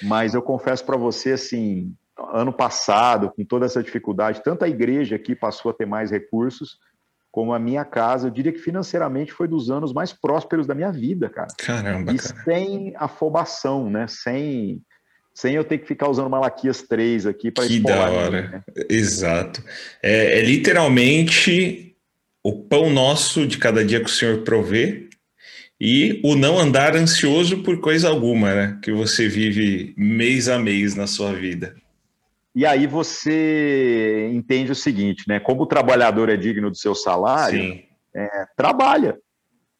[0.02, 1.92] Mas eu confesso para você, assim,
[2.32, 6.78] ano passado, com toda essa dificuldade, tanto a igreja aqui passou a ter mais recursos,
[7.30, 10.90] como a minha casa, eu diria que financeiramente foi dos anos mais prósperos da minha
[10.90, 11.48] vida, cara.
[11.56, 12.44] Caramba, e cara.
[12.44, 14.06] sem afobação, né?
[14.08, 14.82] Sem,
[15.32, 18.42] sem eu ter que ficar usando Malaquias 3 aqui para Que da hora.
[18.48, 18.62] Né?
[18.88, 19.62] Exato.
[20.02, 21.94] É, é, literalmente
[22.42, 25.08] o pão nosso de cada dia que o Senhor provê
[25.80, 28.78] e o não andar ansioso por coisa alguma, né?
[28.82, 31.76] Que você vive mês a mês na sua vida.
[32.54, 35.38] E aí você entende o seguinte, né?
[35.38, 37.80] Como o trabalhador é digno do seu salário,
[38.14, 39.16] é, trabalha.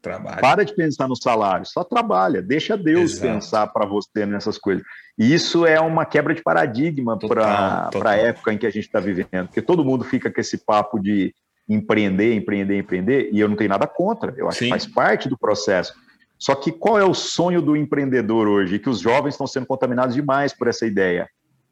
[0.01, 0.41] Trabalha.
[0.41, 3.35] Para de pensar no salário, só trabalha, deixa Deus Exato.
[3.35, 4.83] pensar para você nessas coisas.
[5.19, 8.99] E isso é uma quebra de paradigma para a época em que a gente está
[8.99, 11.35] vivendo, porque todo mundo fica com esse papo de
[11.69, 14.65] empreender, empreender, empreender, e eu não tenho nada contra, eu acho Sim.
[14.65, 15.93] que faz parte do processo.
[16.39, 18.79] Só que qual é o sonho do empreendedor hoje?
[18.79, 21.29] Que os jovens estão sendo contaminados demais por essa ideia.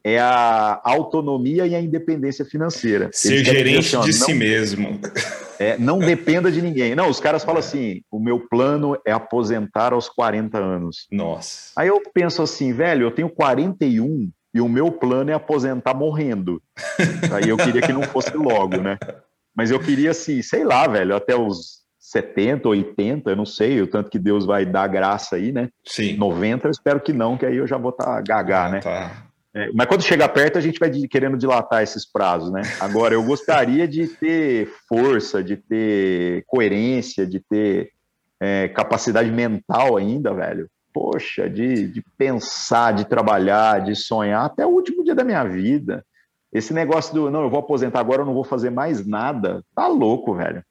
[0.09, 3.11] É a autonomia e a independência financeira.
[3.13, 5.01] Ser gerente assim, de não, si mesmo.
[5.61, 6.95] É, não dependa de ninguém.
[6.95, 11.09] Não, os caras falam assim: o meu plano é aposentar aos 40 anos.
[11.11, 11.73] Nossa.
[11.77, 16.63] Aí eu penso assim, velho, eu tenho 41 e o meu plano é aposentar morrendo.
[17.35, 18.99] Aí eu queria que não fosse logo, né?
[19.53, 23.87] Mas eu queria, assim, sei lá, velho, até os 70, 80, eu não sei, o
[23.87, 25.69] tanto que Deus vai dar graça aí, né?
[25.85, 26.17] Sim.
[26.17, 28.81] 90, eu espero que não, que aí eu já vou estar tá ah, né?
[28.81, 29.28] Tá.
[29.59, 32.63] É, mas quando chegar perto, a gente vai querendo dilatar esses prazos, né?
[32.79, 37.91] Agora, eu gostaria de ter força, de ter coerência, de ter
[38.41, 40.69] é, capacidade mental ainda, velho.
[40.93, 46.05] Poxa, de, de pensar, de trabalhar, de sonhar até o último dia da minha vida.
[46.53, 49.89] Esse negócio do não, eu vou aposentar agora, eu não vou fazer mais nada, tá
[49.89, 50.63] louco, velho.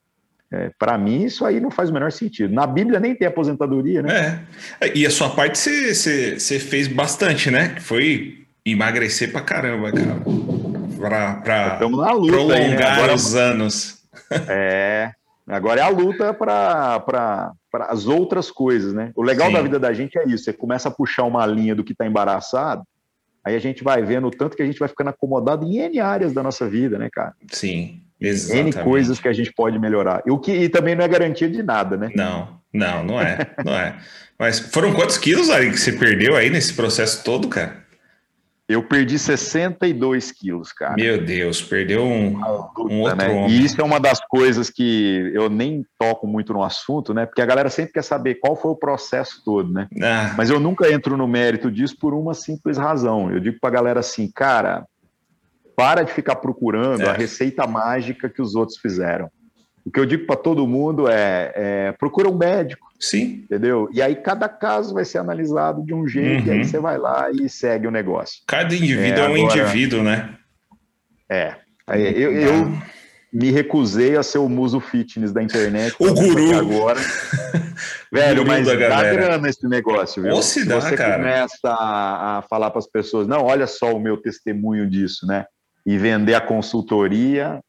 [0.50, 2.54] É, para mim, isso aí não faz o menor sentido.
[2.54, 4.48] Na Bíblia nem tem aposentadoria, né?
[4.80, 4.98] É.
[4.98, 7.76] E a sua parte você fez bastante, né?
[7.82, 10.22] Foi emagrecer pra caramba, cara.
[10.97, 12.84] Pra, pra prolongar aí, né?
[12.84, 13.97] agora, os anos.
[14.49, 15.11] É.
[15.47, 17.53] Agora é a luta para
[17.88, 19.11] as outras coisas, né?
[19.15, 19.53] O legal Sim.
[19.53, 22.05] da vida da gente é isso: você começa a puxar uma linha do que está
[22.05, 22.84] embaraçado,
[23.47, 26.01] Aí a gente vai vendo o tanto que a gente vai ficando acomodado em N
[26.01, 27.34] áreas da nossa vida, né, cara?
[27.49, 28.78] Sim, exatamente.
[28.78, 30.22] N coisas que a gente pode melhorar.
[30.26, 32.11] E o que e também não é garantia de nada, né?
[32.13, 33.95] Não, não, não é, não é.
[34.38, 37.87] Mas foram quantos quilos, Ari, que você perdeu aí nesse processo todo, cara?
[38.68, 40.95] Eu perdi 62 quilos, cara.
[40.95, 43.30] Meu Deus, perdeu um, um outro né?
[43.30, 43.49] homem.
[43.49, 47.26] E isso é uma das coisas que eu nem toco muito no assunto, né?
[47.26, 49.88] Porque a galera sempre quer saber qual foi o processo todo, né?
[50.01, 50.34] Ah.
[50.38, 53.32] Mas eu nunca entro no mérito disso por uma simples razão.
[53.32, 54.86] Eu digo pra galera assim, cara,
[55.74, 57.09] para de ficar procurando é.
[57.09, 59.30] a receita mágica que os outros fizeram.
[59.86, 62.87] O que eu digo para todo mundo é, é, procura um médico.
[63.00, 63.43] Sim.
[63.43, 63.89] Entendeu?
[63.91, 66.48] E aí cada caso vai ser analisado de um jeito, uhum.
[66.48, 66.64] e aí uhum.
[66.64, 68.41] você vai lá e segue o negócio.
[68.48, 70.38] Cada indivíduo é, é um agora, indivíduo, né?
[71.30, 71.56] É.
[71.89, 72.78] Eu, eu,
[73.32, 75.95] me recusei a ser o muso fitness da internet.
[76.00, 76.58] O guru.
[76.58, 77.00] Agora.
[78.12, 80.34] Velho, guru mas dá grana esse negócio, viu?
[80.34, 81.18] Ou se, dá, você cara.
[81.18, 85.45] começa a, a falar para as pessoas, não, olha só o meu testemunho disso, né?
[85.86, 87.62] E vender a consultoria,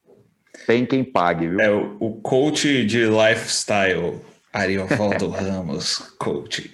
[0.65, 1.59] tem quem pague, viu?
[1.59, 4.19] É o coach de lifestyle,
[4.53, 6.71] Ariovaldo Ramos, coach.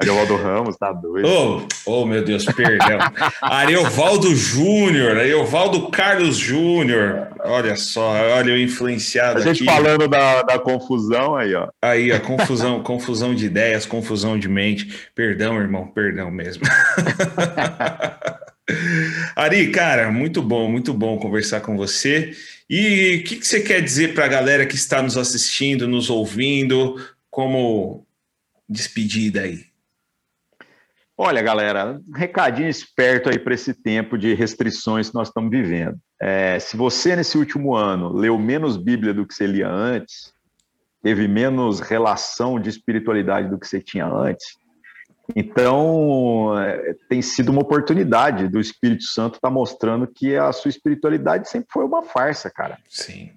[0.00, 1.28] Ariovaldo Ramos, tá doido.
[1.28, 2.98] Oh, oh, meu Deus, perdão.
[3.42, 7.28] Ariovaldo Júnior, Ariovaldo Carlos Júnior.
[7.44, 9.66] Olha só, olha o influenciado A gente aqui.
[9.66, 11.68] falando da, da confusão aí, ó.
[11.82, 15.10] Aí, a confusão, confusão de ideias, confusão de mente.
[15.14, 16.62] Perdão, irmão, perdão mesmo.
[19.36, 22.32] Ari, cara, muito bom, muito bom conversar com você.
[22.68, 26.10] E o que, que, você quer dizer para a galera que está nos assistindo, nos
[26.10, 26.96] ouvindo,
[27.30, 28.06] como
[28.68, 29.64] despedida aí?
[31.16, 35.98] Olha, galera, um recadinho esperto aí para esse tempo de restrições que nós estamos vivendo.
[36.18, 40.32] É, se você, nesse último ano, leu menos Bíblia do que você lia antes,
[41.02, 44.56] teve menos relação de espiritualidade do que você tinha antes,
[45.34, 50.68] então, é, tem sido uma oportunidade do Espírito Santo estar tá mostrando que a sua
[50.68, 52.78] espiritualidade sempre foi uma farsa, cara.
[52.88, 53.30] Sim.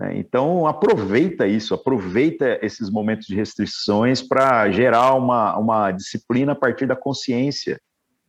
[0.00, 6.56] É, então, aproveita isso, aproveita esses momentos de restrições para gerar uma, uma disciplina a
[6.56, 7.78] partir da consciência,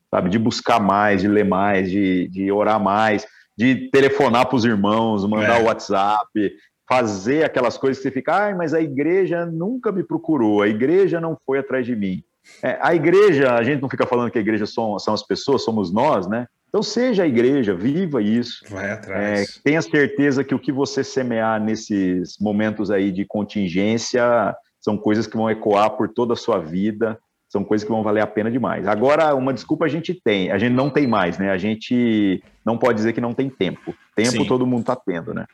[0.10, 0.30] sabe?
[0.30, 3.26] De buscar mais, de ler mais, de, de orar mais,
[3.58, 5.68] de telefonar para os irmãos, mandar o é.
[5.68, 6.52] WhatsApp,
[6.90, 11.22] fazer aquelas coisas que você fica, ah, mas a igreja nunca me procurou, a igreja
[11.22, 12.22] não foi atrás de mim.
[12.64, 15.64] É, a igreja, a gente não fica falando que a igreja são, são as pessoas,
[15.64, 16.48] somos nós, né?
[16.70, 18.64] Então seja a igreja, viva isso.
[18.70, 19.58] Vai atrás.
[19.58, 25.28] É, tenha certeza que o que você semear nesses momentos aí de contingência são coisas
[25.28, 27.20] que vão ecoar por toda a sua vida,
[27.50, 28.88] são coisas que vão valer a pena demais.
[28.88, 31.52] Agora, uma desculpa a gente tem, a gente não tem mais, né?
[31.52, 33.94] A gente não pode dizer que não tem tempo.
[34.16, 34.46] Tempo Sim.
[34.46, 35.46] todo mundo está tendo, né?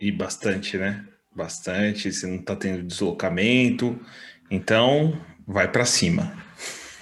[0.00, 1.04] E bastante, né?
[1.36, 4.00] Bastante, você não está tendo deslocamento.
[4.50, 6.32] Então, vai para cima.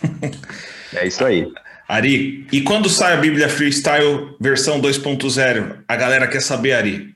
[0.94, 1.50] É isso aí.
[1.88, 5.84] Ari, e quando sai a Bíblia Freestyle versão 2.0?
[5.88, 7.14] A galera quer saber, Ari.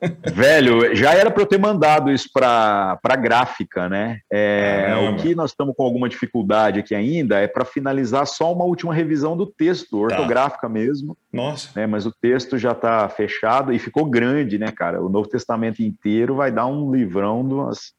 [0.32, 4.20] Velho, já era para eu ter mandado isso para a gráfica, né?
[4.32, 8.64] É, o que nós estamos com alguma dificuldade aqui ainda é para finalizar só uma
[8.64, 9.96] última revisão do texto, tá.
[9.96, 10.68] ortográfica tá.
[10.68, 11.16] mesmo.
[11.32, 11.68] Nossa.
[11.76, 11.86] Né?
[11.86, 15.02] Mas o texto já está fechado e ficou grande, né, cara?
[15.02, 17.92] O Novo Testamento inteiro vai dar um livrão de umas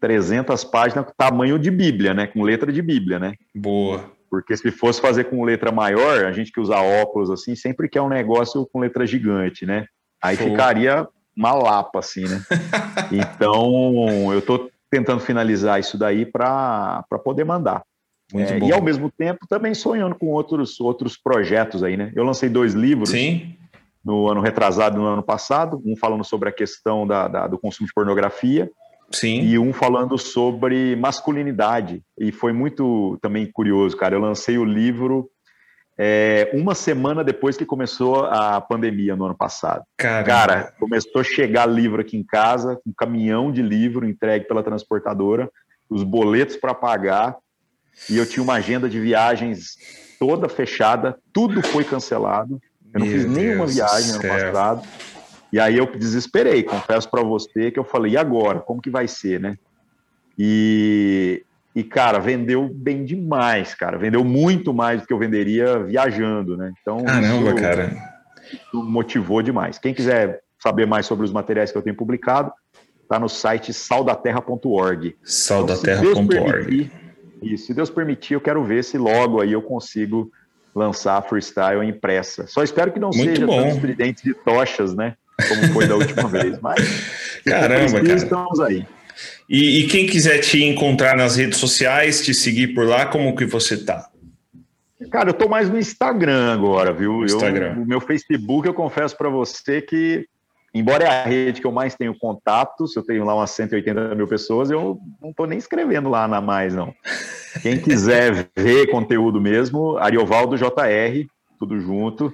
[0.00, 2.26] 300 páginas com tamanho de Bíblia, né?
[2.26, 3.34] Com letra de Bíblia, né?
[3.54, 4.10] Boa.
[4.30, 8.02] Porque se fosse fazer com letra maior, a gente que usa óculos assim, sempre quer
[8.02, 9.86] um negócio com letra gigante, né?
[10.22, 12.42] Aí ficaria uma lapa, assim, né?
[13.12, 17.82] então, eu estou tentando finalizar isso daí para poder mandar.
[18.34, 22.12] É, e ao mesmo tempo também sonhando com outros, outros projetos aí, né?
[22.14, 23.56] Eu lancei dois livros Sim.
[24.04, 27.86] no ano retrasado, no ano passado, um falando sobre a questão da, da, do consumo
[27.86, 28.70] de pornografia
[29.10, 29.40] Sim.
[29.40, 32.02] e um falando sobre masculinidade.
[32.18, 34.14] E foi muito também curioso, cara.
[34.14, 35.30] Eu lancei o livro
[36.00, 39.82] é, uma semana depois que começou a pandemia no ano passado.
[39.96, 40.26] Caramba.
[40.26, 45.50] Cara, começou a chegar livro aqui em casa, um caminhão de livro entregue pela transportadora,
[45.90, 47.36] os boletos para pagar,
[48.08, 49.76] e eu tinha uma agenda de viagens
[50.20, 52.60] toda fechada, tudo foi cancelado.
[52.94, 54.82] Eu não Meu fiz nenhuma Deus viagem no passado.
[55.52, 58.60] E aí eu desesperei, confesso para você que eu falei, e agora?
[58.60, 59.56] Como que vai ser, né?
[60.38, 61.42] E,
[61.74, 63.98] e, cara, vendeu bem demais, cara.
[63.98, 66.72] Vendeu muito mais do que eu venderia viajando, né?
[66.80, 67.96] Então, Caramba, isso, cara.
[68.52, 69.78] Isso motivou demais.
[69.78, 72.52] Quem quiser saber mais sobre os materiais que eu tenho publicado,
[73.08, 75.16] tá no site saudaterra.org.
[75.22, 76.90] Saudaterra.org.
[77.42, 80.30] Então, se Deus permitir, eu quero ver se logo aí eu consigo
[80.74, 82.46] lançar a freestyle impressa.
[82.46, 83.62] Só espero que não Muito seja bom.
[83.62, 85.16] tantos tridentes de tochas, né?
[85.46, 86.58] Como foi da última vez.
[86.60, 88.14] Mas Caramba, cara.
[88.14, 88.86] estamos aí.
[89.48, 93.46] E, e, quem quiser te encontrar nas redes sociais, te seguir por lá, como que
[93.46, 94.08] você tá?
[95.10, 97.24] Cara, eu tô mais no Instagram agora, viu?
[97.24, 97.74] Instagram.
[97.76, 100.26] Eu, o meu Facebook, eu confesso para você que
[100.74, 104.28] embora é a rede que eu mais tenho contatos, eu tenho lá umas 180 mil
[104.28, 106.92] pessoas, eu não estou nem escrevendo lá na mais, não.
[107.62, 111.26] Quem quiser ver conteúdo mesmo, Ariovaldo JR,
[111.58, 112.32] tudo junto,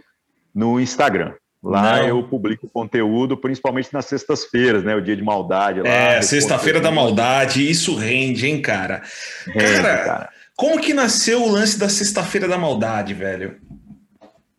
[0.55, 1.33] no Instagram.
[1.65, 2.09] Lá não.
[2.09, 4.95] eu publico conteúdo, principalmente nas sextas-feiras, né?
[4.95, 5.81] O dia de maldade.
[5.81, 9.01] Lá, é, sexta-feira da maldade, isso rende, hein, cara?
[9.47, 13.57] Rende, cara, cara, como que nasceu o lance da sexta-feira da maldade, velho?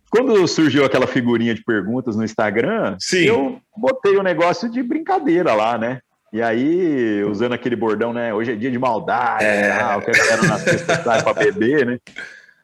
[0.10, 3.26] Quando surgiu aquela figurinha de perguntas no Instagram, Sim.
[3.26, 6.00] eu botei o um negócio de brincadeira lá, né?
[6.34, 8.34] E aí, usando aquele bordão, né?
[8.34, 9.72] Hoje é dia de maldade, é.
[9.72, 12.00] ah, o que a galera na sexta sai para beber, né?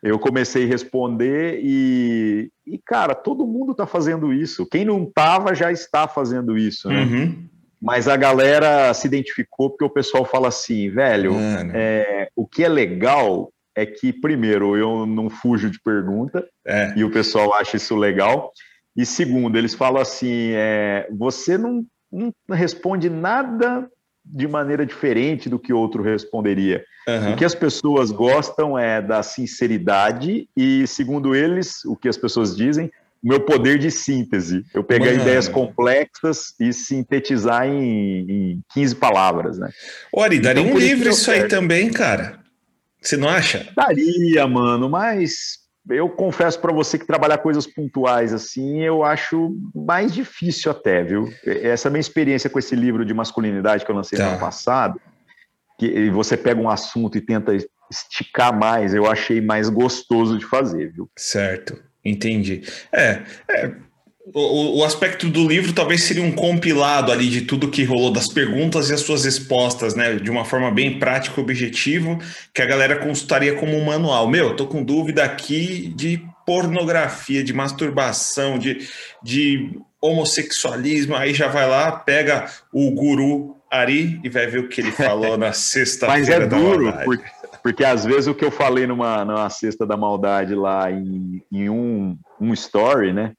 [0.02, 4.66] Eu comecei a responder e, e, cara, todo mundo tá fazendo isso.
[4.66, 7.04] Quem não tava já está fazendo isso, né?
[7.04, 7.50] Uhum.
[7.80, 11.34] Mas a galera se identificou porque o pessoal fala assim, velho,
[11.74, 16.94] é, o que é legal é que, primeiro, eu não fujo de pergunta é.
[16.96, 18.52] e o pessoal acha isso legal.
[18.96, 23.90] E segundo, eles falam assim: é, você não, não, responde nada
[24.24, 26.84] de maneira diferente do que outro responderia.
[27.08, 27.34] Uhum.
[27.34, 32.56] O que as pessoas gostam é da sinceridade e, segundo eles, o que as pessoas
[32.56, 32.92] dizem,
[33.24, 34.64] o meu poder de síntese.
[34.74, 35.22] Eu pegar Mano.
[35.22, 39.70] ideias complexas e sintetizar em, em 15 palavras, né?
[40.14, 42.40] Ori, daria então, um livro isso aí também, cara.
[43.02, 43.68] Você não acha?
[43.76, 50.14] Daria, mano, mas eu confesso para você que trabalhar coisas pontuais assim, eu acho mais
[50.14, 51.34] difícil até, viu?
[51.46, 54.26] Essa minha experiência com esse livro de masculinidade que eu lancei tá.
[54.26, 55.02] no ano passado,
[55.80, 57.56] que você pega um assunto e tenta
[57.90, 61.10] esticar mais, eu achei mais gostoso de fazer, viu?
[61.18, 62.62] Certo, entendi.
[62.92, 63.72] É, é
[64.34, 68.28] o, o, aspecto do livro talvez seria um compilado ali de tudo que rolou das
[68.28, 70.16] perguntas e as suas respostas, né?
[70.16, 72.20] De uma forma bem prática e objetivo,
[72.54, 74.28] que a galera consultaria como um manual.
[74.28, 78.88] Meu, tô com dúvida aqui de pornografia, de masturbação, de,
[79.24, 81.16] de homossexualismo.
[81.16, 85.38] Aí já vai lá, pega o guru Ari e vai ver o que ele falou
[85.38, 86.20] na sexta-feira.
[86.20, 87.30] Mas é duro, porque,
[87.64, 91.70] porque, às vezes o que eu falei numa, numa sexta da maldade lá em, em
[91.70, 93.34] um, um story, né?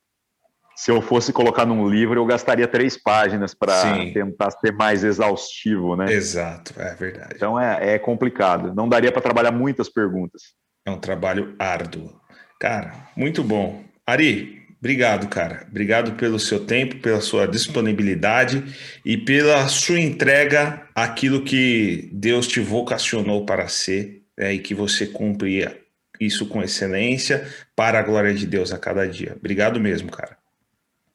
[0.75, 5.97] Se eu fosse colocar num livro, eu gastaria três páginas para tentar ser mais exaustivo,
[5.97, 6.13] né?
[6.13, 7.35] Exato, é verdade.
[7.37, 8.75] Então é, é complicado.
[8.75, 10.43] Não daria para trabalhar muitas perguntas.
[10.87, 12.13] É um trabalho árduo.
[12.59, 13.85] Cara, muito bom.
[14.07, 15.67] Ari, obrigado, cara.
[15.69, 18.65] Obrigado pelo seu tempo, pela sua disponibilidade
[19.05, 25.07] e pela sua entrega àquilo que Deus te vocacionou para ser né, e que você
[25.07, 25.79] cumpria
[26.19, 29.35] isso com excelência para a glória de Deus a cada dia.
[29.37, 30.42] Obrigado mesmo, cara.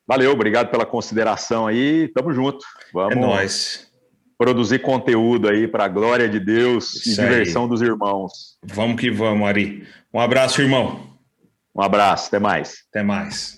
[0.08, 2.08] Valeu, obrigado pela consideração aí.
[2.16, 2.66] Tamo junto.
[2.94, 3.88] Vamos é nóis.
[4.38, 7.70] produzir conteúdo aí para a glória de Deus Isso e diversão aí.
[7.70, 8.58] dos irmãos.
[8.64, 9.86] Vamos que vamos, Ari.
[10.14, 11.02] Um abraço, irmão.
[11.76, 12.84] Um abraço, até mais.
[12.90, 13.57] Até mais.